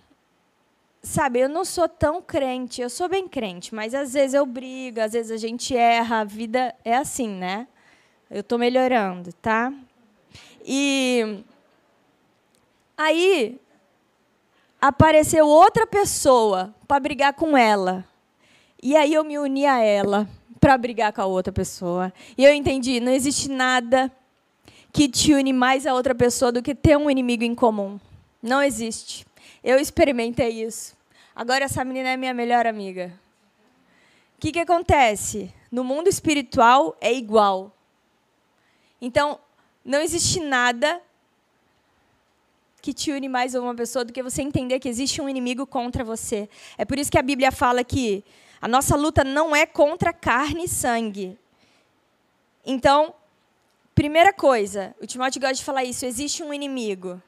Sabe, 1.03 1.39
eu 1.39 1.49
não 1.49 1.65
sou 1.65 1.89
tão 1.89 2.21
crente. 2.21 2.81
Eu 2.81 2.89
sou 2.89 3.09
bem 3.09 3.27
crente, 3.27 3.73
mas 3.73 3.95
às 3.95 4.13
vezes 4.13 4.35
eu 4.35 4.45
brigo, 4.45 5.01
às 5.01 5.13
vezes 5.13 5.31
a 5.31 5.37
gente 5.37 5.75
erra. 5.75 6.19
A 6.19 6.23
vida 6.23 6.75
é 6.85 6.95
assim, 6.95 7.27
né? 7.27 7.67
Eu 8.29 8.41
estou 8.41 8.59
melhorando, 8.59 9.33
tá? 9.33 9.73
E 10.63 11.43
aí 12.95 13.59
apareceu 14.79 15.47
outra 15.47 15.87
pessoa 15.87 16.73
para 16.87 16.99
brigar 16.99 17.33
com 17.33 17.57
ela. 17.57 18.05
E 18.81 18.95
aí 18.95 19.13
eu 19.13 19.23
me 19.23 19.39
uni 19.39 19.65
a 19.65 19.79
ela 19.79 20.29
para 20.59 20.77
brigar 20.77 21.11
com 21.11 21.21
a 21.21 21.25
outra 21.25 21.51
pessoa. 21.51 22.13
E 22.37 22.43
eu 22.43 22.53
entendi, 22.53 22.99
não 22.99 23.11
existe 23.11 23.49
nada 23.49 24.11
que 24.93 25.09
te 25.09 25.33
une 25.33 25.51
mais 25.51 25.87
a 25.87 25.93
outra 25.93 26.13
pessoa 26.13 26.51
do 26.51 26.61
que 26.61 26.75
ter 26.75 26.95
um 26.95 27.09
inimigo 27.09 27.43
em 27.43 27.55
comum. 27.55 27.99
Não 28.41 28.61
existe. 28.61 29.25
Eu 29.63 29.79
experimentei 29.79 30.63
isso. 30.63 30.95
Agora 31.35 31.65
essa 31.65 31.83
menina 31.85 32.09
é 32.09 32.17
minha 32.17 32.33
melhor 32.33 32.65
amiga. 32.65 33.13
O 34.37 34.41
que, 34.41 34.51
que 34.51 34.59
acontece? 34.59 35.53
No 35.71 35.83
mundo 35.83 36.07
espiritual 36.07 36.95
é 36.99 37.13
igual. 37.13 37.71
Então, 38.99 39.39
não 39.85 39.99
existe 39.99 40.39
nada 40.39 41.01
que 42.81 42.93
te 42.93 43.11
une 43.11 43.29
mais 43.29 43.53
a 43.53 43.61
uma 43.61 43.75
pessoa 43.75 44.03
do 44.03 44.11
que 44.11 44.23
você 44.23 44.41
entender 44.41 44.79
que 44.79 44.89
existe 44.89 45.21
um 45.21 45.29
inimigo 45.29 45.67
contra 45.67 46.03
você. 46.03 46.49
É 46.77 46.83
por 46.83 46.97
isso 46.97 47.11
que 47.11 47.17
a 47.17 47.21
Bíblia 47.21 47.51
fala 47.51 47.83
que 47.83 48.23
a 48.59 48.67
nossa 48.67 48.95
luta 48.95 49.23
não 49.23 49.55
é 49.55 49.65
contra 49.65 50.11
carne 50.11 50.65
e 50.65 50.67
sangue. 50.67 51.37
Então, 52.65 53.13
Primeira 53.93 54.31
coisa, 54.31 54.95
o 55.01 55.05
Timóteo 55.05 55.41
gosta 55.41 55.55
de 55.55 55.63
falar 55.63 55.83
isso: 55.83 56.05
existe 56.05 56.41
um 56.41 56.53
inimigo. 56.53 57.21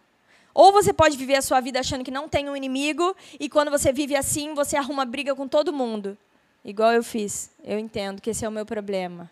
Ou 0.53 0.71
você 0.71 0.93
pode 0.93 1.17
viver 1.17 1.35
a 1.35 1.41
sua 1.41 1.59
vida 1.59 1.79
achando 1.79 2.03
que 2.03 2.11
não 2.11 2.29
tem 2.29 2.49
um 2.49 2.55
inimigo, 2.55 3.15
e 3.39 3.49
quando 3.49 3.71
você 3.71 3.91
vive 3.91 4.15
assim, 4.15 4.53
você 4.53 4.77
arruma 4.77 5.05
briga 5.05 5.35
com 5.35 5.47
todo 5.47 5.73
mundo. 5.73 6.17
Igual 6.63 6.93
eu 6.93 7.03
fiz. 7.03 7.49
Eu 7.63 7.79
entendo 7.79 8.21
que 8.21 8.29
esse 8.29 8.45
é 8.45 8.47
o 8.47 8.51
meu 8.51 8.65
problema. 8.65 9.29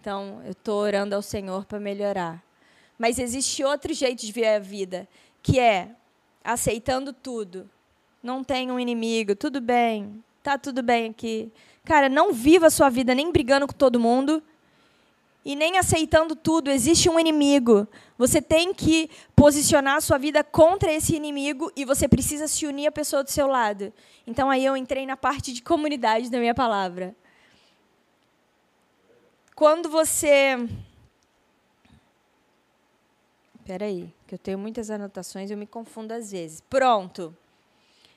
Então, 0.00 0.40
eu 0.44 0.52
estou 0.52 0.80
orando 0.80 1.14
ao 1.14 1.22
Senhor 1.22 1.64
para 1.64 1.80
melhorar. 1.80 2.42
Mas 2.98 3.18
existe 3.18 3.64
outro 3.64 3.94
jeito 3.94 4.24
de 4.24 4.32
ver 4.32 4.46
a 4.48 4.58
vida, 4.58 5.08
que 5.42 5.58
é 5.58 5.90
aceitando 6.44 7.12
tudo. 7.12 7.68
Não 8.22 8.44
tem 8.44 8.70
um 8.70 8.78
inimigo, 8.78 9.34
tudo 9.34 9.60
bem, 9.60 10.22
tá 10.42 10.58
tudo 10.58 10.82
bem 10.82 11.10
aqui. 11.10 11.50
Cara, 11.84 12.08
não 12.08 12.32
viva 12.32 12.66
a 12.66 12.70
sua 12.70 12.90
vida 12.90 13.14
nem 13.14 13.32
brigando 13.32 13.66
com 13.66 13.72
todo 13.72 13.98
mundo 13.98 14.42
e 15.44 15.56
nem 15.56 15.78
aceitando 15.78 16.36
tudo. 16.36 16.70
Existe 16.70 17.08
um 17.08 17.18
inimigo. 17.18 17.86
Você 18.16 18.42
tem 18.42 18.74
que 18.74 19.10
posicionar 19.34 19.96
a 19.96 20.00
sua 20.00 20.18
vida 20.18 20.42
contra 20.42 20.92
esse 20.92 21.14
inimigo 21.14 21.70
e 21.76 21.84
você 21.84 22.08
precisa 22.08 22.48
se 22.48 22.66
unir 22.66 22.88
à 22.88 22.92
pessoa 22.92 23.22
do 23.22 23.30
seu 23.30 23.46
lado. 23.46 23.92
Então 24.26 24.50
aí 24.50 24.64
eu 24.64 24.76
entrei 24.76 25.06
na 25.06 25.16
parte 25.16 25.52
de 25.52 25.62
comunidade 25.62 26.30
da 26.30 26.38
minha 26.38 26.54
palavra. 26.54 27.14
Quando 29.54 29.88
você 29.88 30.68
Espera 33.68 33.84
aí, 33.84 34.10
que 34.26 34.34
eu 34.34 34.38
tenho 34.38 34.58
muitas 34.58 34.90
anotações 34.90 35.50
e 35.50 35.52
eu 35.52 35.58
me 35.58 35.66
confundo 35.66 36.14
às 36.14 36.32
vezes. 36.32 36.62
Pronto. 36.70 37.36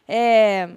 É... 0.07 0.69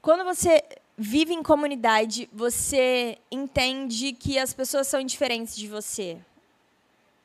Quando 0.00 0.22
você 0.22 0.62
vive 0.96 1.34
em 1.34 1.42
comunidade, 1.42 2.28
você 2.32 3.18
entende 3.30 4.12
que 4.12 4.38
as 4.38 4.54
pessoas 4.54 4.86
são 4.86 5.02
diferentes 5.02 5.56
de 5.56 5.68
você. 5.68 6.18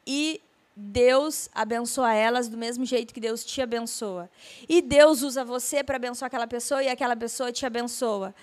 E 0.05 0.41
Deus 0.75 1.49
abençoa 1.53 2.13
elas 2.13 2.47
do 2.47 2.57
mesmo 2.57 2.85
jeito 2.85 3.13
que 3.13 3.19
Deus 3.19 3.43
te 3.43 3.61
abençoa. 3.61 4.29
E 4.67 4.81
Deus 4.81 5.21
usa 5.21 5.43
você 5.43 5.83
para 5.83 5.97
abençoar 5.97 6.27
aquela 6.27 6.47
pessoa 6.47 6.81
e 6.81 6.87
aquela 6.87 7.15
pessoa 7.15 7.51
te 7.51 7.65
abençoa. 7.65 8.33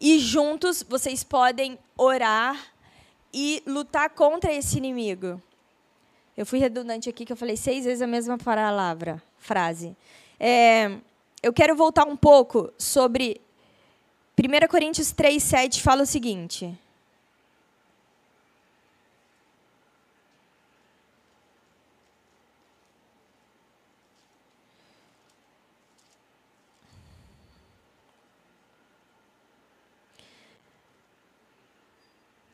E 0.00 0.18
juntos 0.18 0.84
vocês 0.86 1.24
podem 1.24 1.78
orar 1.96 2.72
e 3.32 3.62
lutar 3.66 4.10
contra 4.10 4.52
esse 4.52 4.76
inimigo. 4.78 5.40
Eu 6.36 6.44
fui 6.44 6.58
redundante 6.58 7.08
aqui, 7.08 7.24
que 7.24 7.32
eu 7.32 7.36
falei 7.36 7.56
seis 7.56 7.86
vezes 7.86 8.02
a 8.02 8.06
mesma 8.06 8.36
palavra, 8.36 9.22
frase. 9.38 9.96
É, 10.38 10.98
eu 11.42 11.52
quero 11.52 11.74
voltar 11.74 12.06
um 12.06 12.16
pouco 12.16 12.70
sobre 12.76 13.40
1 14.38 14.68
Coríntios 14.68 15.12
3, 15.12 15.42
7 15.42 15.80
fala 15.80 16.02
o 16.02 16.06
seguinte. 16.06 16.78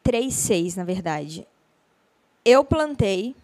Três, 0.04 0.34
seis, 0.34 0.76
na 0.76 0.84
verdade. 0.84 1.44
Eu 2.44 2.64
plantei, 2.64 3.34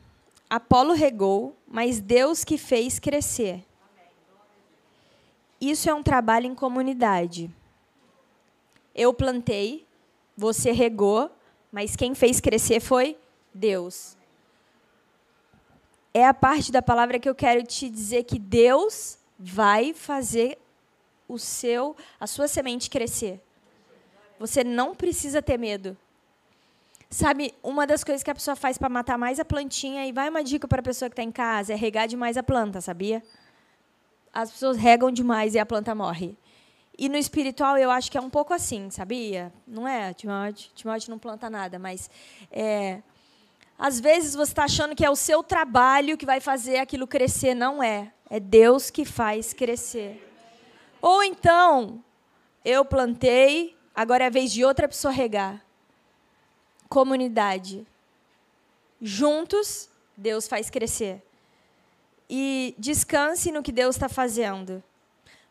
Apolo 0.48 0.92
regou, 0.92 1.56
mas 1.66 1.98
Deus 1.98 2.44
que 2.44 2.56
fez 2.56 3.00
crescer. 3.00 3.64
Isso 5.60 5.90
é 5.90 5.94
um 5.94 6.04
trabalho 6.04 6.46
em 6.46 6.54
comunidade. 6.54 7.50
Eu 8.98 9.14
plantei, 9.14 9.86
você 10.36 10.72
regou, 10.72 11.30
mas 11.70 11.94
quem 11.94 12.16
fez 12.16 12.40
crescer 12.40 12.80
foi 12.80 13.16
Deus. 13.54 14.16
É 16.12 16.26
a 16.26 16.34
parte 16.34 16.72
da 16.72 16.82
palavra 16.82 17.20
que 17.20 17.28
eu 17.28 17.34
quero 17.34 17.62
te 17.62 17.88
dizer 17.88 18.24
que 18.24 18.40
Deus 18.40 19.16
vai 19.38 19.94
fazer 19.94 20.58
o 21.28 21.38
seu, 21.38 21.94
a 22.18 22.26
sua 22.26 22.48
semente 22.48 22.90
crescer. 22.90 23.40
Você 24.36 24.64
não 24.64 24.96
precisa 24.96 25.40
ter 25.40 25.58
medo. 25.58 25.96
Sabe, 27.08 27.54
uma 27.62 27.86
das 27.86 28.02
coisas 28.02 28.24
que 28.24 28.30
a 28.32 28.34
pessoa 28.34 28.56
faz 28.56 28.76
para 28.78 28.88
matar 28.88 29.16
mais 29.16 29.38
a 29.38 29.44
plantinha, 29.44 30.08
e 30.08 30.12
vai 30.12 30.28
uma 30.28 30.42
dica 30.42 30.66
para 30.66 30.80
a 30.80 30.82
pessoa 30.82 31.08
que 31.08 31.12
está 31.12 31.22
em 31.22 31.30
casa, 31.30 31.72
é 31.72 31.76
regar 31.76 32.08
demais 32.08 32.36
a 32.36 32.42
planta, 32.42 32.80
sabia? 32.80 33.22
As 34.32 34.50
pessoas 34.50 34.76
regam 34.76 35.12
demais 35.12 35.54
e 35.54 35.58
a 35.60 35.64
planta 35.64 35.94
morre. 35.94 36.36
E 36.98 37.08
no 37.08 37.16
espiritual 37.16 37.78
eu 37.78 37.90
acho 37.90 38.10
que 38.10 38.18
é 38.18 38.20
um 38.20 38.28
pouco 38.28 38.52
assim, 38.52 38.90
sabia? 38.90 39.52
Não 39.66 39.86
é, 39.86 40.12
Timóteo? 40.12 40.70
Timóteo 40.74 41.10
não 41.10 41.18
planta 41.18 41.48
nada, 41.48 41.78
mas 41.78 42.10
é, 42.50 43.00
às 43.78 44.00
vezes 44.00 44.34
você 44.34 44.50
está 44.50 44.64
achando 44.64 44.96
que 44.96 45.04
é 45.04 45.10
o 45.10 45.14
seu 45.14 45.42
trabalho 45.42 46.16
que 46.18 46.26
vai 46.26 46.40
fazer 46.40 46.78
aquilo 46.78 47.06
crescer. 47.06 47.54
Não 47.54 47.80
é. 47.80 48.12
É 48.28 48.40
Deus 48.40 48.90
que 48.90 49.04
faz 49.04 49.52
crescer. 49.52 50.28
Ou 51.00 51.22
então, 51.22 52.02
eu 52.64 52.84
plantei, 52.84 53.76
agora 53.94 54.24
é 54.24 54.26
a 54.26 54.30
vez 54.30 54.52
de 54.52 54.64
outra 54.64 54.88
pessoa 54.88 55.12
regar 55.12 55.64
comunidade. 56.88 57.86
Juntos, 59.00 59.88
Deus 60.16 60.48
faz 60.48 60.70
crescer. 60.70 61.22
E 62.28 62.74
descanse 62.78 63.52
no 63.52 63.62
que 63.62 63.70
Deus 63.70 63.94
está 63.94 64.08
fazendo. 64.08 64.82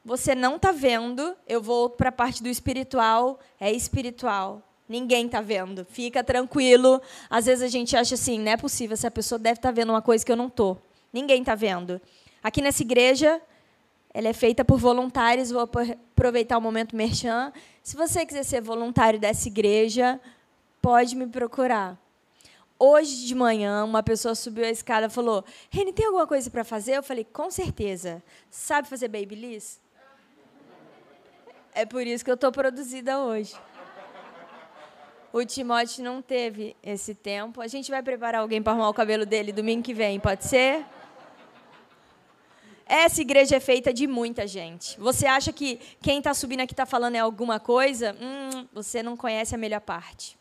Você 0.08 0.34
não 0.34 0.56
está 0.56 0.72
vendo, 0.72 1.36
eu 1.46 1.62
vou 1.62 1.90
para 1.90 2.08
a 2.08 2.14
parte 2.14 2.42
do 2.42 2.48
espiritual, 2.48 3.42
é 3.60 3.70
espiritual. 3.74 4.64
Ninguém 4.88 5.26
está 5.26 5.42
vendo. 5.42 5.84
Fica 5.84 6.24
tranquilo. 6.24 7.02
Às 7.30 7.46
vezes 7.46 7.62
a 7.62 7.68
gente 7.68 7.94
acha 7.94 8.16
assim, 8.16 8.40
não 8.40 8.54
é 8.54 8.56
possível, 8.56 8.94
essa 8.94 9.12
pessoa 9.12 9.38
deve 9.38 9.60
estar 9.60 9.68
tá 9.68 9.74
vendo 9.74 9.90
uma 9.90 10.02
coisa 10.02 10.26
que 10.26 10.32
eu 10.32 10.38
não 10.38 10.48
estou. 10.48 10.82
Ninguém 11.12 11.42
está 11.42 11.56
vendo. 11.56 12.00
Aqui 12.42 12.62
nessa 12.62 12.84
igreja, 12.84 13.42
ela 14.14 14.30
é 14.30 14.34
feita 14.34 14.64
por 14.64 14.80
voluntários. 14.80 15.52
Vou 15.52 15.62
aproveitar 15.62 16.58
o 16.58 16.62
momento 16.62 16.96
merchan. 16.96 17.52
Se 17.84 17.98
você 17.98 18.26
quiser 18.26 18.44
ser 18.44 18.62
voluntário 18.62 19.20
dessa 19.20 19.50
igreja, 19.50 20.22
pode 20.82 21.18
me 21.18 21.28
procurar. 21.28 22.00
Hoje 22.80 23.26
de 23.26 23.36
manhã, 23.36 23.84
uma 23.84 24.02
pessoa 24.02 24.36
subiu 24.36 24.64
a 24.64 24.70
escada 24.70 25.08
e 25.08 25.10
falou: 25.10 25.44
Reni, 25.70 25.92
tem 25.92 26.06
alguma 26.06 26.26
coisa 26.26 26.50
para 26.50 26.64
fazer? 26.64 26.96
Eu 26.96 27.04
falei: 27.04 27.26
Com 27.26 27.52
certeza. 27.52 28.24
Sabe 28.50 28.88
fazer 28.88 29.10
babyliss? 29.10 29.86
É 31.78 31.86
por 31.86 32.08
isso 32.08 32.26
que 32.26 32.32
eu 32.32 32.36
estou 32.36 32.52
produzida 32.52 33.20
hoje. 33.20 33.56
O 35.32 35.46
Timóteo 35.46 36.04
não 36.04 36.22
teve 36.22 36.76
esse 36.82 37.14
tempo. 37.14 37.62
A 37.62 37.68
gente 37.68 37.92
vai 37.92 38.02
preparar 38.02 38.42
alguém 38.42 38.64
para 38.64 38.74
arrumar 38.74 38.90
o 38.90 38.94
cabelo 38.94 39.26
dele 39.26 39.52
domingo 39.52 39.84
que 39.84 39.94
vem, 39.94 40.20
pode 40.20 40.46
ser? 40.46 40.84
Essa 42.86 43.22
igreja 43.22 43.58
é 43.58 43.60
feita 43.60 43.94
de 43.94 44.08
muita 44.08 44.48
gente. 44.48 45.00
Você 45.00 45.28
acha 45.28 45.54
que 45.54 45.80
quem 46.02 46.18
está 46.18 46.34
subindo 46.34 46.62
aqui 46.62 46.74
está 46.74 46.86
falando 46.86 47.16
é 47.16 47.20
alguma 47.20 47.60
coisa? 47.60 48.16
Hum, 48.20 48.68
você 48.74 49.04
não 49.04 49.16
conhece 49.16 49.54
a 49.54 49.58
melhor 49.58 49.82
parte 49.82 50.38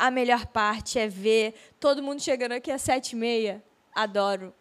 a 0.00 0.10
melhor 0.10 0.46
parte 0.46 0.98
é 0.98 1.06
ver 1.06 1.54
todo 1.78 2.02
mundo 2.02 2.22
chegando 2.22 2.52
aqui 2.52 2.72
às 2.72 2.80
sete 2.80 3.12
e 3.12 3.16
meia. 3.16 3.62
Adoro. 3.94 4.54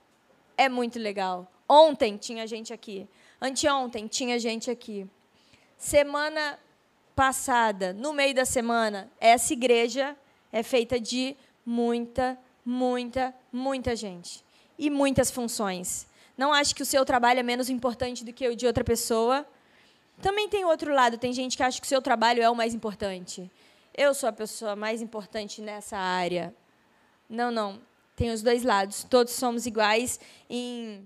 É 0.58 0.68
muito 0.68 1.00
legal. 1.00 1.50
Ontem 1.68 2.18
tinha 2.18 2.46
gente 2.46 2.74
aqui. 2.74 3.08
Anteontem 3.42 4.06
tinha 4.06 4.38
gente 4.38 4.70
aqui. 4.70 5.08
Semana 5.80 6.60
passada, 7.16 7.92
no 7.94 8.14
meio 8.14 8.36
da 8.36 8.46
semana, 8.46 9.10
essa 9.20 9.54
igreja 9.54 10.16
é 10.52 10.62
feita 10.62 11.00
de 11.00 11.36
muita, 11.66 12.38
muita, 12.64 13.34
muita 13.52 13.96
gente. 13.96 14.46
E 14.78 14.92
muitas 14.92 15.32
funções. 15.32 16.06
Não 16.38 16.54
acho 16.54 16.76
que 16.76 16.84
o 16.84 16.86
seu 16.86 17.04
trabalho 17.04 17.40
é 17.40 17.44
menos 17.44 17.68
importante 17.68 18.24
do 18.24 18.32
que 18.32 18.48
o 18.48 18.56
de 18.56 18.68
outra 18.68 18.84
pessoa. 18.84 19.44
Também 20.22 20.48
tem 20.48 20.64
outro 20.64 20.94
lado, 20.94 21.18
tem 21.18 21.34
gente 21.34 21.58
que 21.58 21.64
acha 21.64 21.82
que 21.82 21.88
o 21.88 21.90
seu 21.90 22.02
trabalho 22.02 22.44
é 22.44 22.50
o 22.50 22.56
mais 22.56 22.76
importante 22.76 23.50
eu 24.00 24.14
sou 24.14 24.30
a 24.30 24.32
pessoa 24.32 24.78
mais 24.78 25.02
importante 25.02 25.62
nessa 25.62 25.98
área. 25.98 26.56
Não, 27.28 27.52
não. 27.52 27.82
Tem 28.16 28.32
os 28.32 28.42
dois 28.42 28.64
lados. 28.64 29.04
Todos 29.04 29.34
somos 29.34 29.66
iguais. 29.66 30.18
Em 30.50 31.06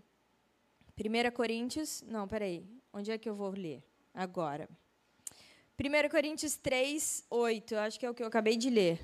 1 0.96 1.32
Coríntios. 1.32 2.04
Não, 2.08 2.28
peraí. 2.28 2.64
Onde 2.94 3.10
é 3.10 3.18
que 3.18 3.28
eu 3.28 3.34
vou 3.34 3.50
ler? 3.50 3.82
Agora. 4.14 4.70
1 5.80 6.10
Coríntios 6.10 6.56
3, 6.56 7.24
8. 7.30 7.76
Acho 7.78 8.00
que 8.00 8.06
é 8.06 8.10
o 8.10 8.14
que 8.14 8.22
eu 8.22 8.28
acabei 8.28 8.56
de 8.56 8.70
ler. 8.70 9.00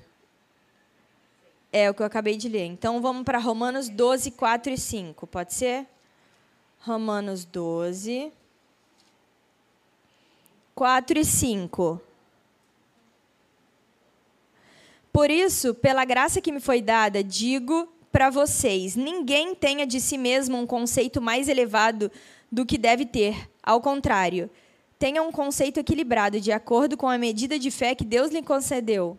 É 1.72 1.90
o 1.90 1.94
que 1.94 2.02
eu 2.02 2.06
acabei 2.06 2.36
de 2.36 2.48
ler. 2.48 2.66
Então 2.66 3.02
vamos 3.02 3.24
para 3.24 3.38
Romanos 3.38 3.88
12, 3.88 4.30
4 4.30 4.72
e 4.72 4.78
5. 4.78 5.26
Pode 5.26 5.54
ser? 5.54 5.86
Romanos 6.80 7.44
12, 7.44 8.32
4 10.74 11.18
e 11.18 11.24
5. 11.24 12.00
Por 15.12 15.30
isso, 15.30 15.74
pela 15.74 16.04
graça 16.04 16.40
que 16.40 16.52
me 16.52 16.60
foi 16.60 16.80
dada, 16.80 17.22
digo 17.22 17.92
para 18.12 18.30
vocês: 18.30 18.94
ninguém 18.94 19.54
tenha 19.54 19.86
de 19.86 20.00
si 20.00 20.16
mesmo 20.16 20.56
um 20.56 20.66
conceito 20.66 21.20
mais 21.20 21.48
elevado 21.48 22.10
do 22.50 22.64
que 22.64 22.78
deve 22.78 23.04
ter. 23.04 23.50
Ao 23.62 23.80
contrário, 23.80 24.48
tenha 25.00 25.22
um 25.22 25.32
conceito 25.32 25.80
equilibrado, 25.80 26.38
de 26.38 26.52
acordo 26.52 26.94
com 26.94 27.08
a 27.08 27.16
medida 27.16 27.58
de 27.58 27.70
fé 27.70 27.94
que 27.94 28.04
Deus 28.04 28.30
lhe 28.30 28.42
concedeu. 28.42 29.16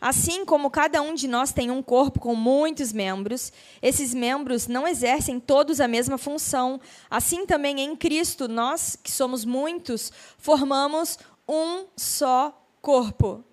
Assim 0.00 0.44
como 0.44 0.70
cada 0.70 1.02
um 1.02 1.14
de 1.14 1.26
nós 1.26 1.52
tem 1.52 1.68
um 1.68 1.82
corpo 1.82 2.20
com 2.20 2.36
muitos 2.36 2.92
membros, 2.92 3.52
esses 3.82 4.14
membros 4.14 4.68
não 4.68 4.86
exercem 4.86 5.40
todos 5.40 5.80
a 5.80 5.88
mesma 5.88 6.16
função. 6.16 6.80
Assim 7.10 7.44
também 7.44 7.80
em 7.80 7.96
Cristo, 7.96 8.46
nós, 8.46 8.96
que 9.02 9.10
somos 9.10 9.44
muitos, 9.44 10.12
formamos 10.38 11.18
um 11.46 11.86
só 11.96 12.56
corpo. 12.80 13.44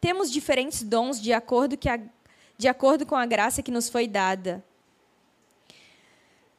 Temos 0.00 0.30
diferentes 0.30 0.84
dons 0.84 1.20
de 1.20 1.32
acordo, 1.32 1.76
que 1.76 1.88
a, 1.88 1.98
de 2.56 2.68
acordo 2.68 3.04
com 3.04 3.16
a 3.16 3.26
graça 3.26 3.60
que 3.60 3.72
nos 3.72 3.88
foi 3.88 4.06
dada. 4.06 4.64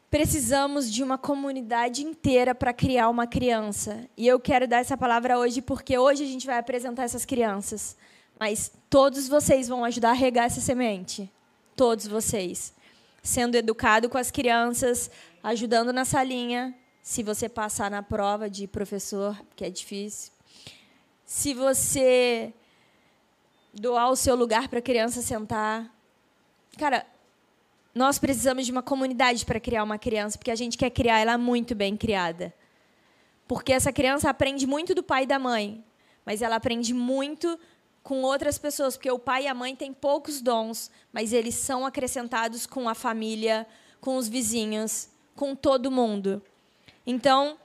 Precisamos 0.09 0.91
de 0.91 1.03
uma 1.03 1.17
comunidade 1.17 2.03
inteira 2.03 2.55
para 2.55 2.73
criar 2.73 3.09
uma 3.09 3.27
criança. 3.27 4.07
E 4.15 4.27
eu 4.27 4.39
quero 4.39 4.67
dar 4.67 4.77
essa 4.77 4.95
palavra 4.95 5.37
hoje 5.37 5.61
porque 5.61 5.97
hoje 5.97 6.23
a 6.23 6.27
gente 6.27 6.45
vai 6.45 6.57
apresentar 6.57 7.03
essas 7.03 7.25
crianças. 7.25 7.97
Mas 8.39 8.71
todos 8.89 9.27
vocês 9.27 9.67
vão 9.67 9.83
ajudar 9.83 10.11
a 10.11 10.13
regar 10.13 10.45
essa 10.45 10.61
semente. 10.61 11.31
Todos 11.75 12.07
vocês. 12.07 12.73
Sendo 13.21 13.55
educado 13.55 14.09
com 14.09 14.17
as 14.17 14.31
crianças, 14.31 15.09
ajudando 15.43 15.91
na 15.91 16.05
salinha. 16.05 16.73
Se 17.01 17.21
você 17.21 17.49
passar 17.49 17.91
na 17.91 18.01
prova 18.01 18.49
de 18.49 18.67
professor, 18.67 19.39
que 19.55 19.65
é 19.65 19.69
difícil. 19.69 20.31
Se 21.25 21.53
você 21.53 22.53
doar 23.73 24.09
o 24.09 24.15
seu 24.15 24.35
lugar 24.35 24.69
para 24.69 24.79
a 24.79 24.81
criança 24.81 25.21
sentar. 25.21 25.91
Cara, 26.77 27.05
nós 27.95 28.19
precisamos 28.19 28.65
de 28.65 28.73
uma 28.73 28.83
comunidade 28.83 29.45
para 29.45 29.57
criar 29.57 29.81
uma 29.81 29.97
criança, 29.97 30.37
porque 30.37 30.51
a 30.51 30.55
gente 30.55 30.77
quer 30.77 30.89
criar 30.89 31.19
ela 31.19 31.37
muito 31.37 31.73
bem 31.73 31.95
criada. 31.95 32.53
Porque 33.47 33.71
essa 33.71 33.93
criança 33.93 34.29
aprende 34.29 34.67
muito 34.67 34.93
do 34.93 35.01
pai 35.01 35.23
e 35.23 35.27
da 35.27 35.39
mãe, 35.39 35.81
mas 36.25 36.41
ela 36.41 36.57
aprende 36.57 36.93
muito 36.93 37.57
com 38.03 38.21
outras 38.21 38.57
pessoas, 38.57 38.97
porque 38.97 39.09
o 39.09 39.17
pai 39.17 39.45
e 39.45 39.47
a 39.47 39.53
mãe 39.53 39.75
têm 39.75 39.93
poucos 39.93 40.41
dons, 40.41 40.91
mas 41.13 41.31
eles 41.31 41.55
são 41.55 41.85
acrescentados 41.85 42.67
com 42.67 42.89
a 42.89 42.93
família, 42.93 43.65
com 44.01 44.17
os 44.17 44.27
vizinhos, 44.27 45.09
com 45.33 45.55
todo 45.55 45.89
mundo. 45.89 46.43
Então, 47.07 47.57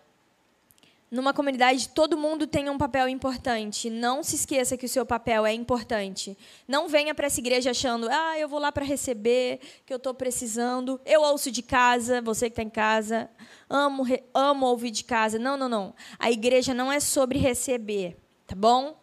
numa 1.10 1.34
comunidade, 1.34 1.88
todo 1.88 2.16
mundo 2.16 2.46
tem 2.46 2.70
um 2.70 2.78
papel 2.78 3.08
importante. 3.08 3.90
Não 3.90 4.22
se 4.22 4.36
esqueça 4.36 4.76
que 4.76 4.86
o 4.86 4.88
seu 4.88 5.04
papel 5.04 5.44
é 5.44 5.52
importante. 5.52 6.38
Não 6.68 6.88
venha 6.88 7.12
para 7.14 7.26
essa 7.26 7.40
igreja 7.40 7.72
achando, 7.72 8.08
ah, 8.08 8.38
eu 8.38 8.48
vou 8.48 8.60
lá 8.60 8.70
para 8.70 8.84
receber, 8.84 9.58
que 9.84 9.92
eu 9.92 9.96
estou 9.96 10.14
precisando. 10.14 11.00
Eu 11.04 11.22
ouço 11.22 11.50
de 11.50 11.62
casa, 11.62 12.22
você 12.22 12.46
que 12.46 12.52
está 12.52 12.62
em 12.62 12.70
casa. 12.70 13.28
Amo, 13.68 14.04
amo 14.32 14.66
ouvir 14.66 14.92
de 14.92 15.02
casa. 15.02 15.36
Não, 15.36 15.56
não, 15.56 15.68
não. 15.68 15.94
A 16.16 16.30
igreja 16.30 16.72
não 16.72 16.92
é 16.92 17.00
sobre 17.00 17.38
receber, 17.40 18.16
tá 18.46 18.54
bom? 18.54 18.96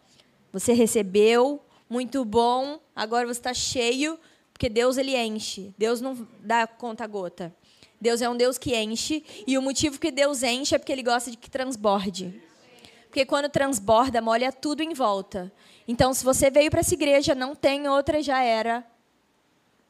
Você 0.50 0.72
recebeu, 0.72 1.62
muito 1.90 2.24
bom. 2.24 2.80
Agora 2.96 3.26
você 3.26 3.38
está 3.38 3.52
cheio, 3.52 4.18
porque 4.50 4.70
Deus 4.70 4.96
ele 4.96 5.14
enche. 5.14 5.74
Deus 5.76 6.00
não 6.00 6.26
dá 6.40 6.66
conta 6.66 7.06
gota. 7.06 7.54
Deus 8.00 8.22
é 8.22 8.28
um 8.28 8.36
Deus 8.36 8.58
que 8.58 8.76
enche, 8.76 9.24
e 9.46 9.58
o 9.58 9.62
motivo 9.62 9.98
que 9.98 10.10
Deus 10.10 10.42
enche 10.42 10.74
é 10.74 10.78
porque 10.78 10.92
ele 10.92 11.02
gosta 11.02 11.30
de 11.30 11.36
que 11.36 11.50
transborde. 11.50 12.40
Porque 13.06 13.24
quando 13.24 13.48
transborda, 13.48 14.20
molha 14.20 14.52
tudo 14.52 14.82
em 14.82 14.92
volta. 14.92 15.52
Então, 15.86 16.12
se 16.12 16.24
você 16.24 16.50
veio 16.50 16.70
para 16.70 16.80
essa 16.80 16.94
igreja, 16.94 17.34
não 17.34 17.54
tem 17.54 17.88
outra, 17.88 18.22
já 18.22 18.42
era. 18.42 18.86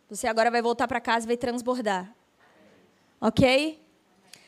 Você 0.08 0.26
agora 0.26 0.50
vai 0.50 0.62
voltar 0.62 0.88
para 0.88 1.00
casa 1.00 1.26
e 1.26 1.28
vai 1.28 1.36
transbordar. 1.36 2.14
Ok? 3.20 3.82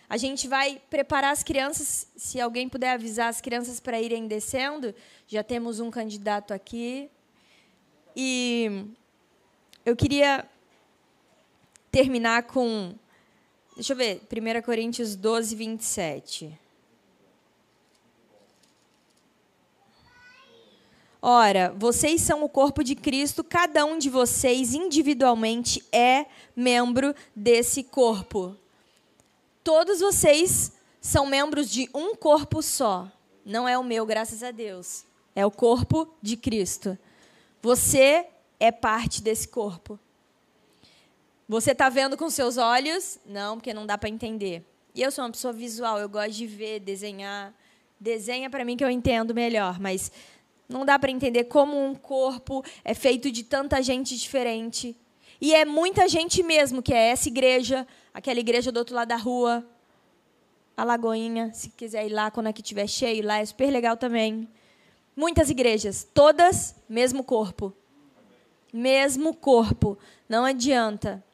A 0.08 0.16
gente 0.16 0.48
vai 0.48 0.80
preparar 0.88 1.32
as 1.32 1.42
crianças. 1.42 2.08
Se 2.16 2.40
alguém 2.40 2.68
puder 2.68 2.92
avisar 2.92 3.28
as 3.28 3.40
crianças 3.40 3.78
para 3.78 4.00
irem 4.00 4.26
descendo, 4.26 4.94
já 5.26 5.42
temos 5.42 5.80
um 5.80 5.90
candidato 5.90 6.54
aqui. 6.54 7.10
E 8.16 8.86
eu 9.84 9.94
queria 9.94 10.48
terminar 11.90 12.44
com 12.44 12.94
Deixa 13.74 13.92
eu 13.92 13.96
ver, 13.96 14.20
1 14.30 14.62
Coríntios 14.62 15.16
12, 15.16 15.54
27. 15.54 16.58
Ora, 21.22 21.74
vocês 21.76 22.22
são 22.22 22.42
o 22.42 22.48
corpo 22.48 22.82
de 22.82 22.94
Cristo, 22.94 23.44
cada 23.44 23.84
um 23.84 23.98
de 23.98 24.08
vocês 24.08 24.72
individualmente 24.72 25.84
é 25.92 26.24
membro 26.56 27.14
desse 27.36 27.82
corpo. 27.82 28.56
Todos 29.62 30.00
vocês 30.00 30.72
são 31.00 31.26
membros 31.26 31.70
de 31.70 31.90
um 31.94 32.14
corpo 32.14 32.62
só. 32.62 33.10
Não 33.44 33.68
é 33.68 33.78
o 33.78 33.84
meu, 33.84 34.06
graças 34.06 34.42
a 34.42 34.50
Deus. 34.50 35.04
É 35.34 35.44
o 35.44 35.50
corpo 35.50 36.08
de 36.22 36.36
Cristo. 36.36 36.98
Você 37.60 38.26
é 38.58 38.72
parte 38.72 39.22
desse 39.22 39.46
corpo. 39.46 39.98
Você 41.50 41.72
está 41.72 41.88
vendo 41.88 42.16
com 42.16 42.30
seus 42.30 42.58
olhos? 42.58 43.18
Não, 43.26 43.56
porque 43.56 43.74
não 43.74 43.84
dá 43.84 43.98
para 43.98 44.08
entender. 44.08 44.64
E 44.94 45.02
eu 45.02 45.10
sou 45.10 45.24
uma 45.24 45.32
pessoa 45.32 45.52
visual, 45.52 45.98
eu 45.98 46.08
gosto 46.08 46.30
de 46.30 46.46
ver, 46.46 46.78
desenhar. 46.78 47.52
Desenha 47.98 48.48
para 48.48 48.64
mim 48.64 48.76
que 48.76 48.84
eu 48.84 48.88
entendo 48.88 49.34
melhor, 49.34 49.80
mas 49.80 50.12
não 50.68 50.84
dá 50.84 50.96
para 50.96 51.10
entender 51.10 51.46
como 51.46 51.76
um 51.76 51.92
corpo 51.92 52.64
é 52.84 52.94
feito 52.94 53.32
de 53.32 53.42
tanta 53.42 53.82
gente 53.82 54.16
diferente. 54.16 54.96
E 55.40 55.52
é 55.52 55.64
muita 55.64 56.06
gente 56.06 56.40
mesmo, 56.40 56.80
que 56.80 56.94
é 56.94 57.08
essa 57.08 57.26
igreja, 57.26 57.84
aquela 58.14 58.38
igreja 58.38 58.70
do 58.70 58.76
outro 58.76 58.94
lado 58.94 59.08
da 59.08 59.16
rua, 59.16 59.66
a 60.76 60.84
Lagoinha, 60.84 61.52
se 61.52 61.70
quiser 61.70 62.06
ir 62.06 62.10
lá 62.10 62.30
quando 62.30 62.46
aqui 62.46 62.62
estiver 62.62 62.86
cheio, 62.86 63.26
lá 63.26 63.38
é 63.38 63.44
super 63.44 63.72
legal 63.72 63.96
também. 63.96 64.48
Muitas 65.16 65.50
igrejas, 65.50 66.06
todas 66.14 66.76
mesmo 66.88 67.24
corpo. 67.24 67.74
Mesmo 68.72 69.34
corpo. 69.34 69.98
Não 70.28 70.44
adianta. 70.44 71.24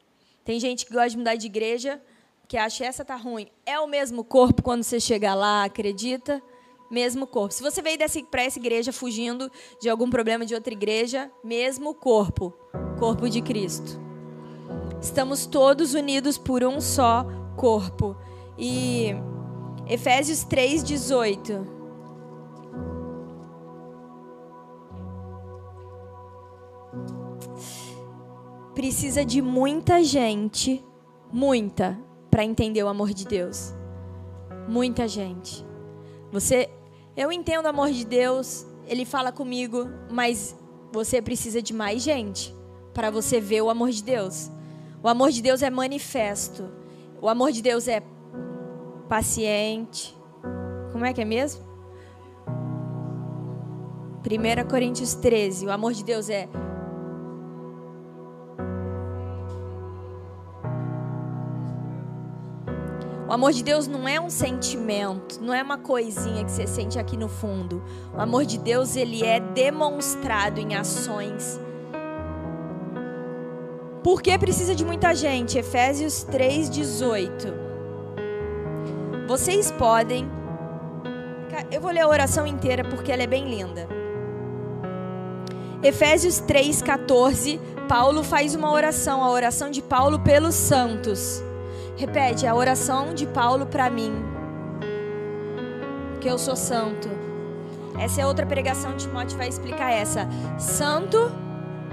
Tem 0.47 0.61
gente 0.61 0.85
que 0.85 0.93
gosta 0.93 1.09
de 1.09 1.17
mudar 1.17 1.35
de 1.35 1.45
igreja, 1.45 2.01
que 2.47 2.55
acha 2.55 2.85
essa 2.85 3.03
tá 3.03 3.17
ruim. 3.17 3.49
É 3.65 3.77
o 3.81 3.85
mesmo 3.85 4.23
corpo 4.23 4.63
quando 4.63 4.81
você 4.81 4.97
chega 4.97 5.35
lá, 5.35 5.65
acredita? 5.65 6.41
Mesmo 6.89 7.27
corpo. 7.27 7.53
Se 7.53 7.61
você 7.61 7.81
veio 7.81 7.99
para 8.31 8.43
essa 8.43 8.57
igreja 8.57 8.93
fugindo 8.93 9.51
de 9.81 9.89
algum 9.89 10.09
problema 10.09 10.45
de 10.45 10.55
outra 10.55 10.71
igreja, 10.71 11.29
mesmo 11.43 11.93
corpo, 11.93 12.57
corpo 12.97 13.29
de 13.29 13.41
Cristo. 13.41 13.99
Estamos 15.01 15.45
todos 15.45 15.93
unidos 15.93 16.37
por 16.37 16.63
um 16.63 16.79
só 16.79 17.25
corpo. 17.57 18.15
E 18.57 19.13
Efésios 19.85 20.45
3:18 20.45 21.76
precisa 28.77 29.25
de 29.25 29.41
muita 29.41 30.03
gente, 30.03 30.85
muita, 31.33 31.99
para 32.29 32.45
entender 32.45 32.83
o 32.83 32.87
amor 32.87 33.11
de 33.11 33.25
Deus. 33.25 33.73
Muita 34.69 35.07
gente. 35.07 35.65
Você, 36.31 36.69
eu 37.15 37.31
entendo 37.31 37.65
o 37.65 37.69
amor 37.69 37.89
de 37.89 38.05
Deus, 38.05 38.67
ele 38.85 39.03
fala 39.03 39.31
comigo, 39.31 39.89
mas 40.11 40.55
você 40.91 41.19
precisa 41.19 41.59
de 41.59 41.73
mais 41.73 42.03
gente 42.03 42.53
para 42.93 43.09
você 43.09 43.41
ver 43.41 43.63
o 43.63 43.71
amor 43.71 43.89
de 43.89 44.03
Deus. 44.03 44.51
O 45.01 45.07
amor 45.07 45.31
de 45.31 45.41
Deus 45.41 45.63
é 45.63 45.71
manifesto. 45.71 46.69
O 47.19 47.27
amor 47.27 47.51
de 47.51 47.63
Deus 47.63 47.87
é 47.87 48.03
paciente. 49.09 50.15
Como 50.91 51.03
é 51.03 51.13
que 51.13 51.21
é 51.21 51.25
mesmo? 51.25 51.65
1 54.23 54.69
Coríntios 54.69 55.15
13. 55.15 55.65
O 55.65 55.71
amor 55.71 55.93
de 55.93 56.03
Deus 56.03 56.29
é 56.29 56.47
O 63.27 63.33
amor 63.33 63.51
de 63.51 63.61
Deus 63.61 63.87
não 63.87 64.07
é 64.07 64.21
um 64.21 64.29
sentimento, 64.29 65.41
não 65.41 65.53
é 65.53 65.61
uma 65.61 65.77
coisinha 65.77 66.45
que 66.45 66.51
você 66.51 66.65
sente 66.65 66.97
aqui 66.97 67.17
no 67.17 67.27
fundo. 67.27 67.83
O 68.15 68.21
amor 68.21 68.45
de 68.45 68.57
Deus, 68.57 68.95
ele 68.95 69.21
é 69.21 69.37
demonstrado 69.37 70.61
em 70.61 70.75
ações. 70.75 71.59
Por 74.01 74.21
que 74.21 74.37
precisa 74.37 74.73
de 74.73 74.85
muita 74.85 75.13
gente? 75.13 75.57
Efésios 75.57 76.23
3:18. 76.23 77.53
Vocês 79.27 79.71
podem 79.71 80.31
Eu 81.69 81.81
vou 81.81 81.91
ler 81.91 82.01
a 82.01 82.07
oração 82.07 82.47
inteira 82.47 82.85
porque 82.85 83.11
ela 83.11 83.23
é 83.23 83.27
bem 83.27 83.49
linda. 83.49 83.89
Efésios 85.83 86.39
3:14, 86.39 87.59
Paulo 87.89 88.23
faz 88.23 88.55
uma 88.55 88.71
oração, 88.71 89.21
a 89.21 89.29
oração 89.29 89.69
de 89.69 89.81
Paulo 89.81 90.19
pelos 90.19 90.55
santos. 90.55 91.43
Repete, 91.97 92.45
a 92.45 92.53
oração 92.53 93.11
de 93.13 93.25
Paulo 93.25 93.65
para 93.65 93.89
mim. 93.89 94.13
Que 96.21 96.29
eu 96.29 96.37
sou 96.37 96.55
santo. 96.55 97.09
Essa 97.99 98.21
é 98.21 98.25
outra 98.25 98.45
pregação, 98.45 98.95
Timóteo 98.95 99.35
vai 99.35 99.49
explicar 99.49 99.91
essa. 99.91 100.29
Santo 100.59 101.17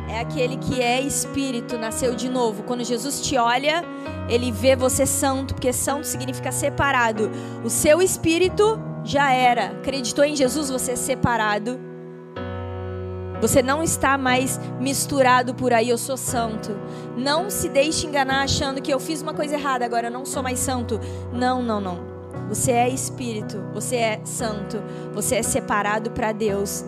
é 0.06 0.20
aquele 0.20 0.58
que 0.58 0.82
é 0.82 1.00
espírito, 1.00 1.78
nasceu 1.78 2.14
de 2.14 2.28
novo. 2.28 2.64
Quando 2.64 2.84
Jesus 2.84 3.22
te 3.22 3.38
olha, 3.38 3.82
ele 4.28 4.52
vê 4.52 4.76
você 4.76 5.06
santo, 5.06 5.54
porque 5.54 5.72
santo 5.72 6.06
significa 6.06 6.52
separado. 6.52 7.30
O 7.64 7.70
seu 7.70 8.02
espírito 8.02 8.78
já 9.02 9.32
era. 9.32 9.68
Acreditou 9.68 10.26
em 10.26 10.36
Jesus, 10.36 10.68
você 10.68 10.92
é 10.92 10.96
separado. 10.96 11.80
Você 13.44 13.61
não 13.61 13.83
está 13.83 14.16
mais 14.16 14.59
misturado 14.80 15.54
por 15.54 15.70
aí, 15.70 15.90
eu 15.90 15.98
sou 15.98 16.16
santo. 16.16 16.74
Não 17.14 17.50
se 17.50 17.68
deixe 17.68 18.07
enganar 18.07 18.42
achando 18.42 18.80
que 18.80 18.90
eu 18.90 18.98
fiz 18.98 19.20
uma 19.20 19.35
coisa 19.35 19.52
errada, 19.52 19.85
agora 19.85 20.07
eu 20.07 20.11
não 20.11 20.24
sou 20.24 20.42
mais 20.42 20.59
santo. 20.59 20.98
Não, 21.30 21.62
não, 21.62 21.78
não. 21.78 21.98
Você 22.48 22.72
é 22.72 22.88
espírito, 22.88 23.62
você 23.74 23.96
é 23.96 24.20
santo, 24.24 24.83
você 25.12 25.35
é 25.35 25.42
separado 25.42 26.11
para 26.12 26.33
Deus. 26.33 26.87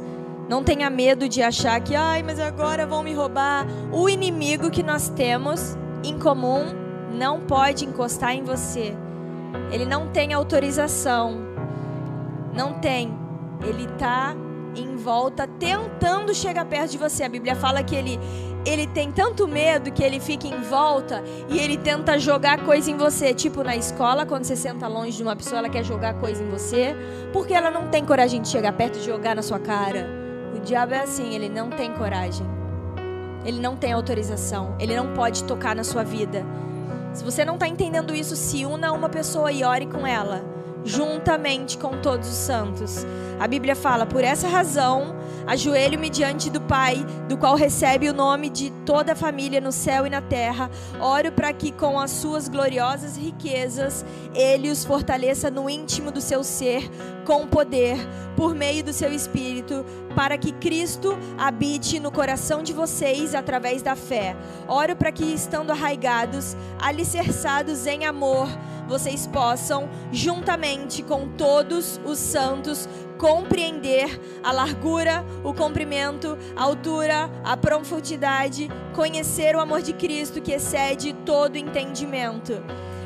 Não 0.49 0.65
tenha 0.65 0.89
medo 0.89 1.29
de 1.29 1.43
achar 1.43 1.79
que, 1.79 1.95
ai, 1.95 2.23
mas 2.23 2.41
agora 2.41 2.87
vão 2.87 3.03
me 3.03 3.13
roubar. 3.13 3.67
O 3.93 4.09
inimigo 4.09 4.71
que 4.71 4.83
nós 4.83 5.11
temos 5.11 5.77
em 6.03 6.19
comum 6.19 6.75
não 7.13 7.39
pode 7.39 7.85
encostar 7.85 8.35
em 8.35 8.43
você. 8.43 8.97
Ele 9.71 9.85
não 9.85 10.09
tem 10.09 10.33
autorização. 10.33 11.37
Não 12.55 12.81
tem. 12.81 13.15
Ele 13.63 13.85
está 13.85 14.35
em 14.77 14.97
volta 14.97 15.47
tentando 15.47 16.35
chegar 16.35 16.65
perto 16.65 16.93
de 16.93 16.99
você. 16.99 17.25
A 17.25 17.29
Bíblia 17.29 17.57
fala 17.57 17.83
que 17.83 17.95
ele 17.95 18.19
ele 18.67 18.87
tem 18.89 19.13
tanto 19.13 19.47
medo 19.47 19.93
que 19.93 20.03
ele 20.03 20.19
fica 20.19 20.49
em 20.49 20.61
volta 20.61 21.23
e 21.49 21.59
ele 21.59 21.77
tenta 21.77 22.19
jogar 22.19 22.65
coisa 22.65 22.91
em 22.91 22.97
você, 22.97 23.33
tipo 23.33 23.63
na 23.63 23.77
escola, 23.77 24.27
quando 24.27 24.45
você 24.45 24.57
senta 24.57 24.89
longe 24.89 25.17
de 25.17 25.23
uma 25.23 25.37
pessoa, 25.37 25.61
ela 25.61 25.69
quer 25.69 25.85
jogar 25.85 26.15
coisa 26.15 26.43
em 26.43 26.49
você, 26.49 26.97
porque 27.33 27.55
ela 27.55 27.71
não 27.71 27.87
tem 27.87 28.05
coragem 28.05 28.43
de 28.43 28.49
chegar 28.49 28.73
perto 28.73 28.99
e 28.99 29.03
jogar 29.03 29.37
na 29.37 29.43
sua 29.43 29.61
cara. 29.61 30.09
O 30.53 30.59
diabo 30.59 30.95
é 30.95 31.01
assim, 31.01 31.33
ele 31.33 31.49
não 31.49 31.71
tem 31.71 31.93
coragem. 31.93 32.45
Ele 33.45 33.61
não 33.61 33.77
tem 33.77 33.93
autorização, 33.93 34.75
ele 34.81 34.97
não 34.97 35.15
pode 35.15 35.45
tocar 35.45 35.77
na 35.77 35.85
sua 35.85 36.03
vida. 36.03 36.45
Se 37.13 37.23
você 37.23 37.45
não 37.45 37.55
está 37.55 37.69
entendendo 37.69 38.13
isso, 38.13 38.35
se 38.35 38.67
una 38.67 38.89
a 38.89 38.93
uma 38.93 39.09
pessoa 39.09 39.53
e 39.53 39.63
ore 39.63 39.87
com 39.87 40.05
ela, 40.05 40.56
juntamente 40.85 41.79
com 41.79 42.01
todos 42.01 42.29
os 42.29 42.37
santos. 42.37 43.07
A 43.39 43.47
Bíblia 43.47 43.75
fala: 43.77 44.07
por 44.07 44.23
essa 44.23 44.49
razão, 44.49 45.17
Ajoelho-me 45.47 46.11
diante 46.11 46.51
do 46.51 46.61
Pai, 46.61 47.07
do 47.29 47.37
qual 47.37 47.55
recebe 47.55 48.09
o 48.09 48.13
nome 48.13 48.51
de 48.51 48.69
toda 48.85 49.13
a 49.13 49.17
família 49.17 49.61
no 49.61 49.71
céu 49.71 50.05
e 50.05 50.11
na 50.11 50.21
terra. 50.21 50.69
Oro 50.99 51.31
para 51.31 51.53
que, 51.53 51.71
com 51.71 52.01
as 52.01 52.11
suas 52.11 52.49
gloriosas 52.49 53.17
riquezas, 53.17 54.05
Ele 54.35 54.73
os 54.73 54.85
fortaleça 54.85 55.49
no 55.49 55.71
íntimo 55.71 56.11
do 56.11 56.21
seu 56.21 56.43
ser, 56.43 56.91
com 57.25 57.47
poder, 57.47 57.97
por 58.35 58.57
meio 58.57 58.83
do 58.83 58.93
seu 58.93 59.13
Espírito, 59.13 59.85
para 60.17 60.37
que 60.37 60.51
Cristo 60.51 61.17
habite 61.39 62.01
no 62.01 62.11
coração 62.11 62.61
de 62.61 62.73
vocês 62.73 63.33
através 63.33 63.83
da 63.83 63.95
fé. 63.95 64.37
Oro 64.67 64.97
para 64.97 65.13
que, 65.13 65.33
estando 65.33 65.71
arraigados, 65.71 66.57
alicerçados 66.81 67.87
em 67.87 68.05
amor, 68.05 68.49
vocês 68.87 69.27
possam, 69.27 69.89
juntamente 70.13 71.03
com 71.03 71.29
todos 71.29 72.01
os 72.05 72.19
santos, 72.19 72.89
compreender 73.19 74.21
a 74.43 74.53
largura, 74.53 75.25
o 75.43 75.53
comprimento, 75.53 76.39
a 76.55 76.63
altura, 76.63 77.31
a 77.45 77.57
profundidade, 77.57 78.69
conhecer 78.95 79.57
o 79.57 79.61
amor 79.61 79.83
de 79.83 79.93
Cristo 79.93 80.41
que 80.41 80.53
excede 80.53 81.13
todo 81.25 81.57
entendimento. 81.57 82.63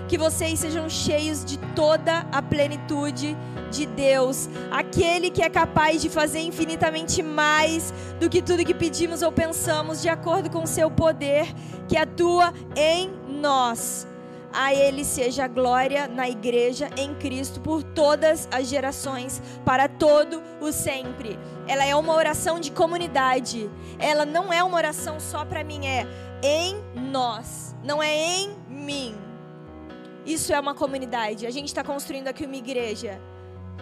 Que 0.08 0.18
vocês 0.18 0.58
sejam 0.58 0.88
cheios 0.88 1.44
de 1.44 1.56
toda 1.76 2.26
a 2.32 2.42
plenitude 2.42 3.36
de 3.70 3.86
Deus, 3.86 4.48
aquele 4.68 5.30
que 5.30 5.40
é 5.40 5.48
capaz 5.48 6.02
de 6.02 6.10
fazer 6.10 6.40
infinitamente 6.40 7.22
mais 7.22 7.94
do 8.18 8.28
que 8.28 8.42
tudo 8.42 8.64
que 8.64 8.74
pedimos 8.74 9.22
ou 9.22 9.30
pensamos, 9.30 10.02
de 10.02 10.08
acordo 10.08 10.50
com 10.50 10.64
o 10.64 10.66
seu 10.66 10.90
poder 10.90 11.46
que 11.86 11.96
atua 11.96 12.52
em 12.74 13.08
nós. 13.28 14.09
A 14.52 14.74
Ele 14.74 15.04
seja 15.04 15.46
glória 15.46 16.08
na 16.08 16.28
igreja 16.28 16.90
em 16.96 17.14
Cristo 17.14 17.60
por 17.60 17.82
todas 17.82 18.48
as 18.50 18.68
gerações, 18.68 19.40
para 19.64 19.88
todo 19.88 20.42
o 20.60 20.72
sempre. 20.72 21.38
Ela 21.68 21.84
é 21.84 21.94
uma 21.94 22.14
oração 22.14 22.58
de 22.58 22.72
comunidade. 22.72 23.70
Ela 23.98 24.24
não 24.24 24.52
é 24.52 24.62
uma 24.62 24.76
oração 24.76 25.20
só 25.20 25.44
para 25.44 25.62
mim, 25.62 25.86
é 25.86 26.06
em 26.42 26.82
nós, 27.10 27.76
não 27.84 28.02
é 28.02 28.12
em 28.12 28.56
mim. 28.68 29.14
Isso 30.26 30.52
é 30.52 30.60
uma 30.60 30.74
comunidade. 30.74 31.46
A 31.46 31.50
gente 31.50 31.68
está 31.68 31.84
construindo 31.84 32.28
aqui 32.28 32.44
uma 32.44 32.56
igreja. 32.56 33.20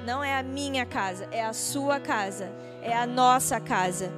Não 0.04 0.22
é 0.22 0.38
a 0.38 0.42
minha 0.42 0.86
casa, 0.86 1.28
é 1.30 1.44
a 1.44 1.52
sua 1.52 1.98
casa, 1.98 2.52
é 2.82 2.96
a 2.96 3.06
nossa 3.06 3.60
casa. 3.60 4.12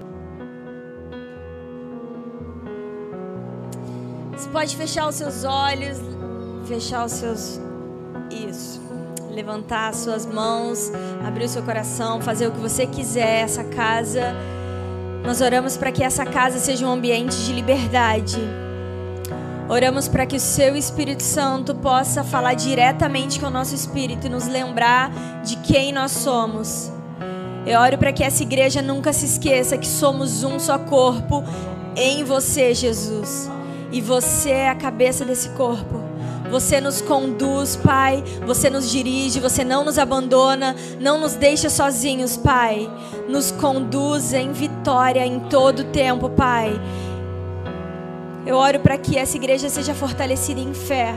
Você 4.33 4.49
pode 4.51 4.77
fechar 4.77 5.09
os 5.09 5.17
seus 5.17 5.45
olhos, 5.45 5.99
fechar 6.71 7.05
os 7.05 7.13
seus. 7.13 7.61
Isso. 8.31 8.81
Levantar 9.29 9.89
as 9.89 9.97
suas 9.97 10.25
mãos, 10.25 10.93
abrir 11.27 11.45
o 11.45 11.49
seu 11.49 11.63
coração, 11.63 12.21
fazer 12.21 12.47
o 12.47 12.53
que 12.53 12.61
você 12.61 12.87
quiser. 12.87 13.43
Essa 13.43 13.65
casa. 13.65 14.33
Nós 15.25 15.41
oramos 15.41 15.77
para 15.77 15.91
que 15.91 16.03
essa 16.03 16.25
casa 16.25 16.59
seja 16.59 16.87
um 16.87 16.93
ambiente 16.93 17.37
de 17.45 17.53
liberdade. 17.53 18.39
Oramos 19.69 20.09
para 20.09 20.27
que 20.27 20.37
o 20.37 20.41
seu 20.41 20.77
Espírito 20.77 21.23
Santo 21.23 21.75
possa 21.75 22.25
falar 22.25 22.55
diretamente 22.55 23.39
com 23.39 23.47
o 23.47 23.51
nosso 23.51 23.75
espírito 23.75 24.27
e 24.27 24.31
nos 24.31 24.49
lembrar 24.49 25.13
de 25.45 25.57
quem 25.57 25.93
nós 25.93 26.11
somos. 26.13 26.91
Eu 27.67 27.79
oro 27.79 27.99
para 27.99 28.13
que 28.13 28.25
essa 28.25 28.43
igreja 28.43 28.81
nunca 28.81 29.13
se 29.13 29.27
esqueça 29.27 29.79
que 29.79 29.87
somos 29.87 30.43
um 30.43 30.59
só 30.59 30.79
corpo 30.79 31.45
em 31.95 32.25
você, 32.25 32.75
Jesus. 32.75 33.49
E 33.93 34.01
você 34.01 34.51
é 34.51 34.69
a 34.71 34.75
cabeça 34.75 35.25
desse 35.25 35.51
corpo. 35.51 36.10
Você 36.51 36.81
nos 36.81 37.01
conduz, 37.01 37.77
Pai. 37.77 38.23
Você 38.47 38.69
nos 38.69 38.91
dirige, 38.91 39.41
você 39.41 39.65
não 39.65 39.85
nos 39.85 39.99
abandona, 39.99 40.75
não 41.01 41.21
nos 41.21 41.35
deixa 41.35 41.71
sozinhos, 41.71 42.37
Pai. 42.37 42.91
Nos 43.29 43.51
conduz 43.53 44.33
em 44.33 44.53
vitória 44.53 45.25
em 45.25 45.41
todo 45.41 45.85
tempo, 45.85 46.29
Pai. 46.29 46.81
Eu 48.45 48.57
oro 48.57 48.81
para 48.81 48.99
que 48.99 49.17
essa 49.17 49.37
igreja 49.37 49.69
seja 49.69 49.95
fortalecida 49.95 50.61
em 50.61 50.75
fé. 50.75 51.15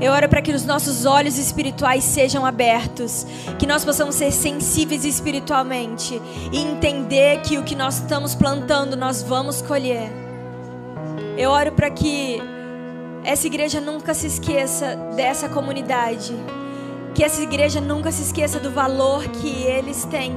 Eu 0.00 0.12
oro 0.12 0.28
para 0.28 0.42
que 0.42 0.52
os 0.52 0.64
nossos 0.64 1.06
olhos 1.06 1.38
espirituais 1.38 2.04
sejam 2.04 2.44
abertos, 2.44 3.26
que 3.58 3.66
nós 3.66 3.84
possamos 3.84 4.14
ser 4.14 4.30
sensíveis 4.30 5.04
espiritualmente 5.04 6.20
e 6.52 6.58
entender 6.58 7.40
que 7.40 7.56
o 7.56 7.62
que 7.62 7.74
nós 7.74 7.96
estamos 7.96 8.34
plantando 8.34 8.94
nós 8.94 9.22
vamos 9.22 9.62
colher. 9.62 10.10
Eu 11.38 11.50
oro 11.50 11.72
para 11.72 11.90
que 11.90 12.42
essa 13.26 13.48
igreja 13.48 13.80
nunca 13.80 14.14
se 14.14 14.28
esqueça 14.28 14.94
dessa 15.16 15.48
comunidade. 15.48 16.32
Que 17.12 17.24
essa 17.24 17.42
igreja 17.42 17.80
nunca 17.80 18.12
se 18.12 18.22
esqueça 18.22 18.60
do 18.60 18.70
valor 18.70 19.26
que 19.26 19.64
eles 19.64 20.04
têm. 20.04 20.36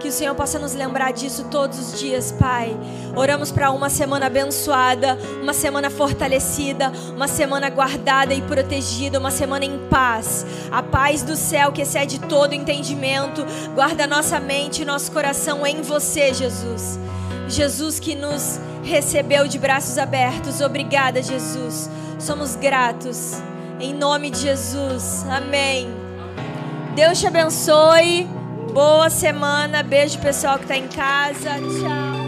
Que 0.00 0.08
o 0.08 0.12
Senhor 0.12 0.34
possa 0.34 0.58
nos 0.58 0.72
lembrar 0.72 1.12
disso 1.12 1.44
todos 1.50 1.78
os 1.78 2.00
dias, 2.00 2.32
Pai. 2.32 2.74
Oramos 3.14 3.52
para 3.52 3.70
uma 3.70 3.90
semana 3.90 4.26
abençoada, 4.26 5.18
uma 5.42 5.52
semana 5.52 5.90
fortalecida, 5.90 6.90
uma 7.14 7.28
semana 7.28 7.68
guardada 7.68 8.32
e 8.32 8.40
protegida, 8.40 9.18
uma 9.18 9.30
semana 9.30 9.66
em 9.66 9.78
paz. 9.90 10.46
A 10.70 10.82
paz 10.82 11.22
do 11.22 11.36
céu 11.36 11.70
que 11.70 11.82
excede 11.82 12.18
todo 12.18 12.54
entendimento, 12.54 13.44
guarda 13.74 14.06
nossa 14.06 14.40
mente 14.40 14.82
e 14.82 14.84
nosso 14.86 15.12
coração 15.12 15.66
em 15.66 15.82
você, 15.82 16.32
Jesus. 16.32 16.98
Jesus 17.46 18.00
que 18.00 18.14
nos 18.14 18.58
recebeu 18.84 19.48
de 19.48 19.58
braços 19.58 19.98
abertos. 19.98 20.60
Obrigada, 20.60 21.22
Jesus. 21.22 21.90
Somos 22.18 22.54
gratos. 22.56 23.42
Em 23.80 23.92
nome 23.92 24.30
de 24.30 24.38
Jesus. 24.38 25.24
Amém. 25.28 25.88
Deus 26.94 27.18
te 27.18 27.26
abençoe. 27.26 28.28
Boa 28.72 29.10
semana. 29.10 29.82
Beijo 29.82 30.18
pessoal 30.18 30.58
que 30.58 30.64
está 30.64 30.76
em 30.76 30.88
casa. 30.88 31.50
Tchau. 31.58 32.24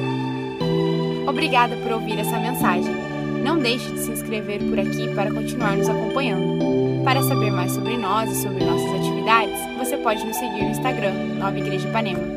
Obrigada 1.28 1.76
por 1.76 1.92
ouvir 1.92 2.18
essa 2.18 2.38
mensagem. 2.38 2.94
Não 3.42 3.58
deixe 3.58 3.90
de 3.92 4.00
se 4.00 4.10
inscrever 4.10 4.60
por 4.60 4.78
aqui 4.78 5.14
para 5.14 5.32
continuar 5.32 5.76
nos 5.76 5.88
acompanhando. 5.88 7.04
Para 7.04 7.22
saber 7.22 7.52
mais 7.52 7.72
sobre 7.72 7.96
nós 7.96 8.30
e 8.30 8.42
sobre 8.42 8.64
nossas 8.64 9.00
atividades, 9.00 9.58
você 9.78 9.96
pode 9.98 10.24
nos 10.24 10.36
seguir 10.36 10.64
no 10.64 10.70
Instagram, 10.70 11.12
Nova 11.38 11.56
Igreja 11.56 11.88
Ipanema. 11.88 12.35